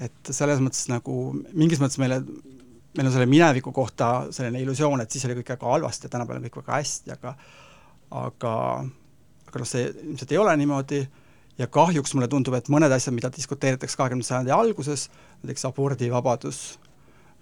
[0.00, 1.14] et selles mõttes nagu
[1.52, 2.20] mingis mõttes meile,
[2.96, 6.42] meil on selle mineviku kohta selline illusioon, et siis oli kõik väga halvasti ja tänapäeval
[6.42, 7.34] on kõik väga hästi, aga
[8.10, 8.52] aga,
[9.48, 11.00] aga noh, see ilmselt ei ole niimoodi
[11.58, 15.08] ja kahjuks mulle tundub, et mõned asjad, mida diskuteeritakse kahekümnenda sajandi alguses,
[15.42, 16.78] näiteks abordivabadus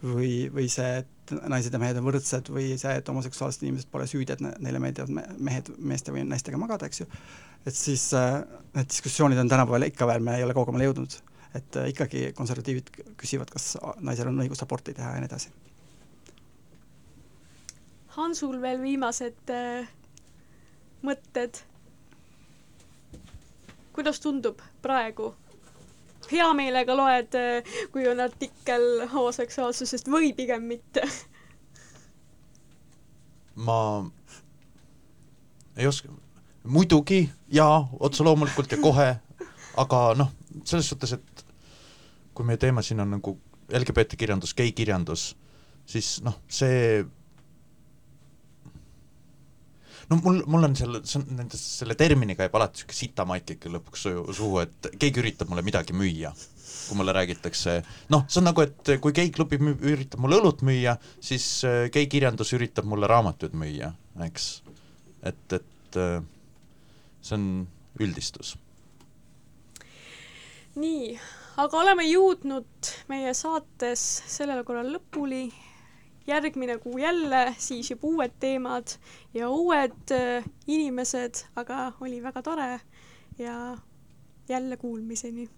[0.06, 4.06] või, või see, et naised ja mehed on võrdsed või see, et homoseksuaalsed inimesed pole
[4.10, 7.06] süüdi, et ne- neile meeldivad me- mehed meeste või naistega magada, eks ju,
[7.66, 8.40] et siis äh,
[8.76, 11.18] need diskussioonid on tänapäeval ikka veel, me ei ole kaugemale jõudnud.
[11.56, 15.48] et äh, ikkagi konservatiivid küsivad, kas naisel on õigus aborti teha ja nii edasi.
[18.16, 19.88] Hansul veel viimased äh,
[21.02, 21.62] mõtted.
[23.96, 25.34] kuidas tundub praegu?
[26.32, 27.38] Hea meelega loed,
[27.92, 31.06] kui on artikkel homoseksuaalsusest või pigem mitte?
[33.56, 34.04] ma
[35.76, 36.08] ei oska,
[36.64, 39.08] muidugi jaa, otse loomulikult ja kohe,
[39.76, 40.32] aga noh,
[40.64, 41.44] selles suhtes, et
[42.36, 43.36] kui meie teema siin on nagu
[43.72, 45.30] LGBT kirjandus, geikirjandus,
[45.88, 47.04] siis noh, see
[50.10, 53.72] no mul, mul on selle, see on nende, selle terminiga jääb alati niisugune sitamaik ikka
[53.74, 54.04] lõpuks
[54.38, 56.34] suhu, et keegi üritab mulle midagi müüa.
[56.86, 57.80] kui mulle räägitakse,
[58.14, 62.86] noh, see on nagu, et kui geiklubi üritab mulle õlut müüa, siis äh, geikirjandus üritab
[62.86, 63.90] mulle raamatuid müüa,
[64.22, 64.44] eks.
[65.26, 66.20] et, et äh,
[67.26, 67.48] see on
[67.98, 68.54] üldistus.
[70.76, 71.16] nii,
[71.58, 75.48] aga oleme jõudnud meie saates sellel korral lõpuni.
[76.26, 78.96] Järgmine kuu jälle, siis juba uued teemad
[79.34, 82.80] ja uued äh, inimesed, aga oli väga tore
[83.38, 83.78] ja
[84.48, 85.48] jälle kuulmiseni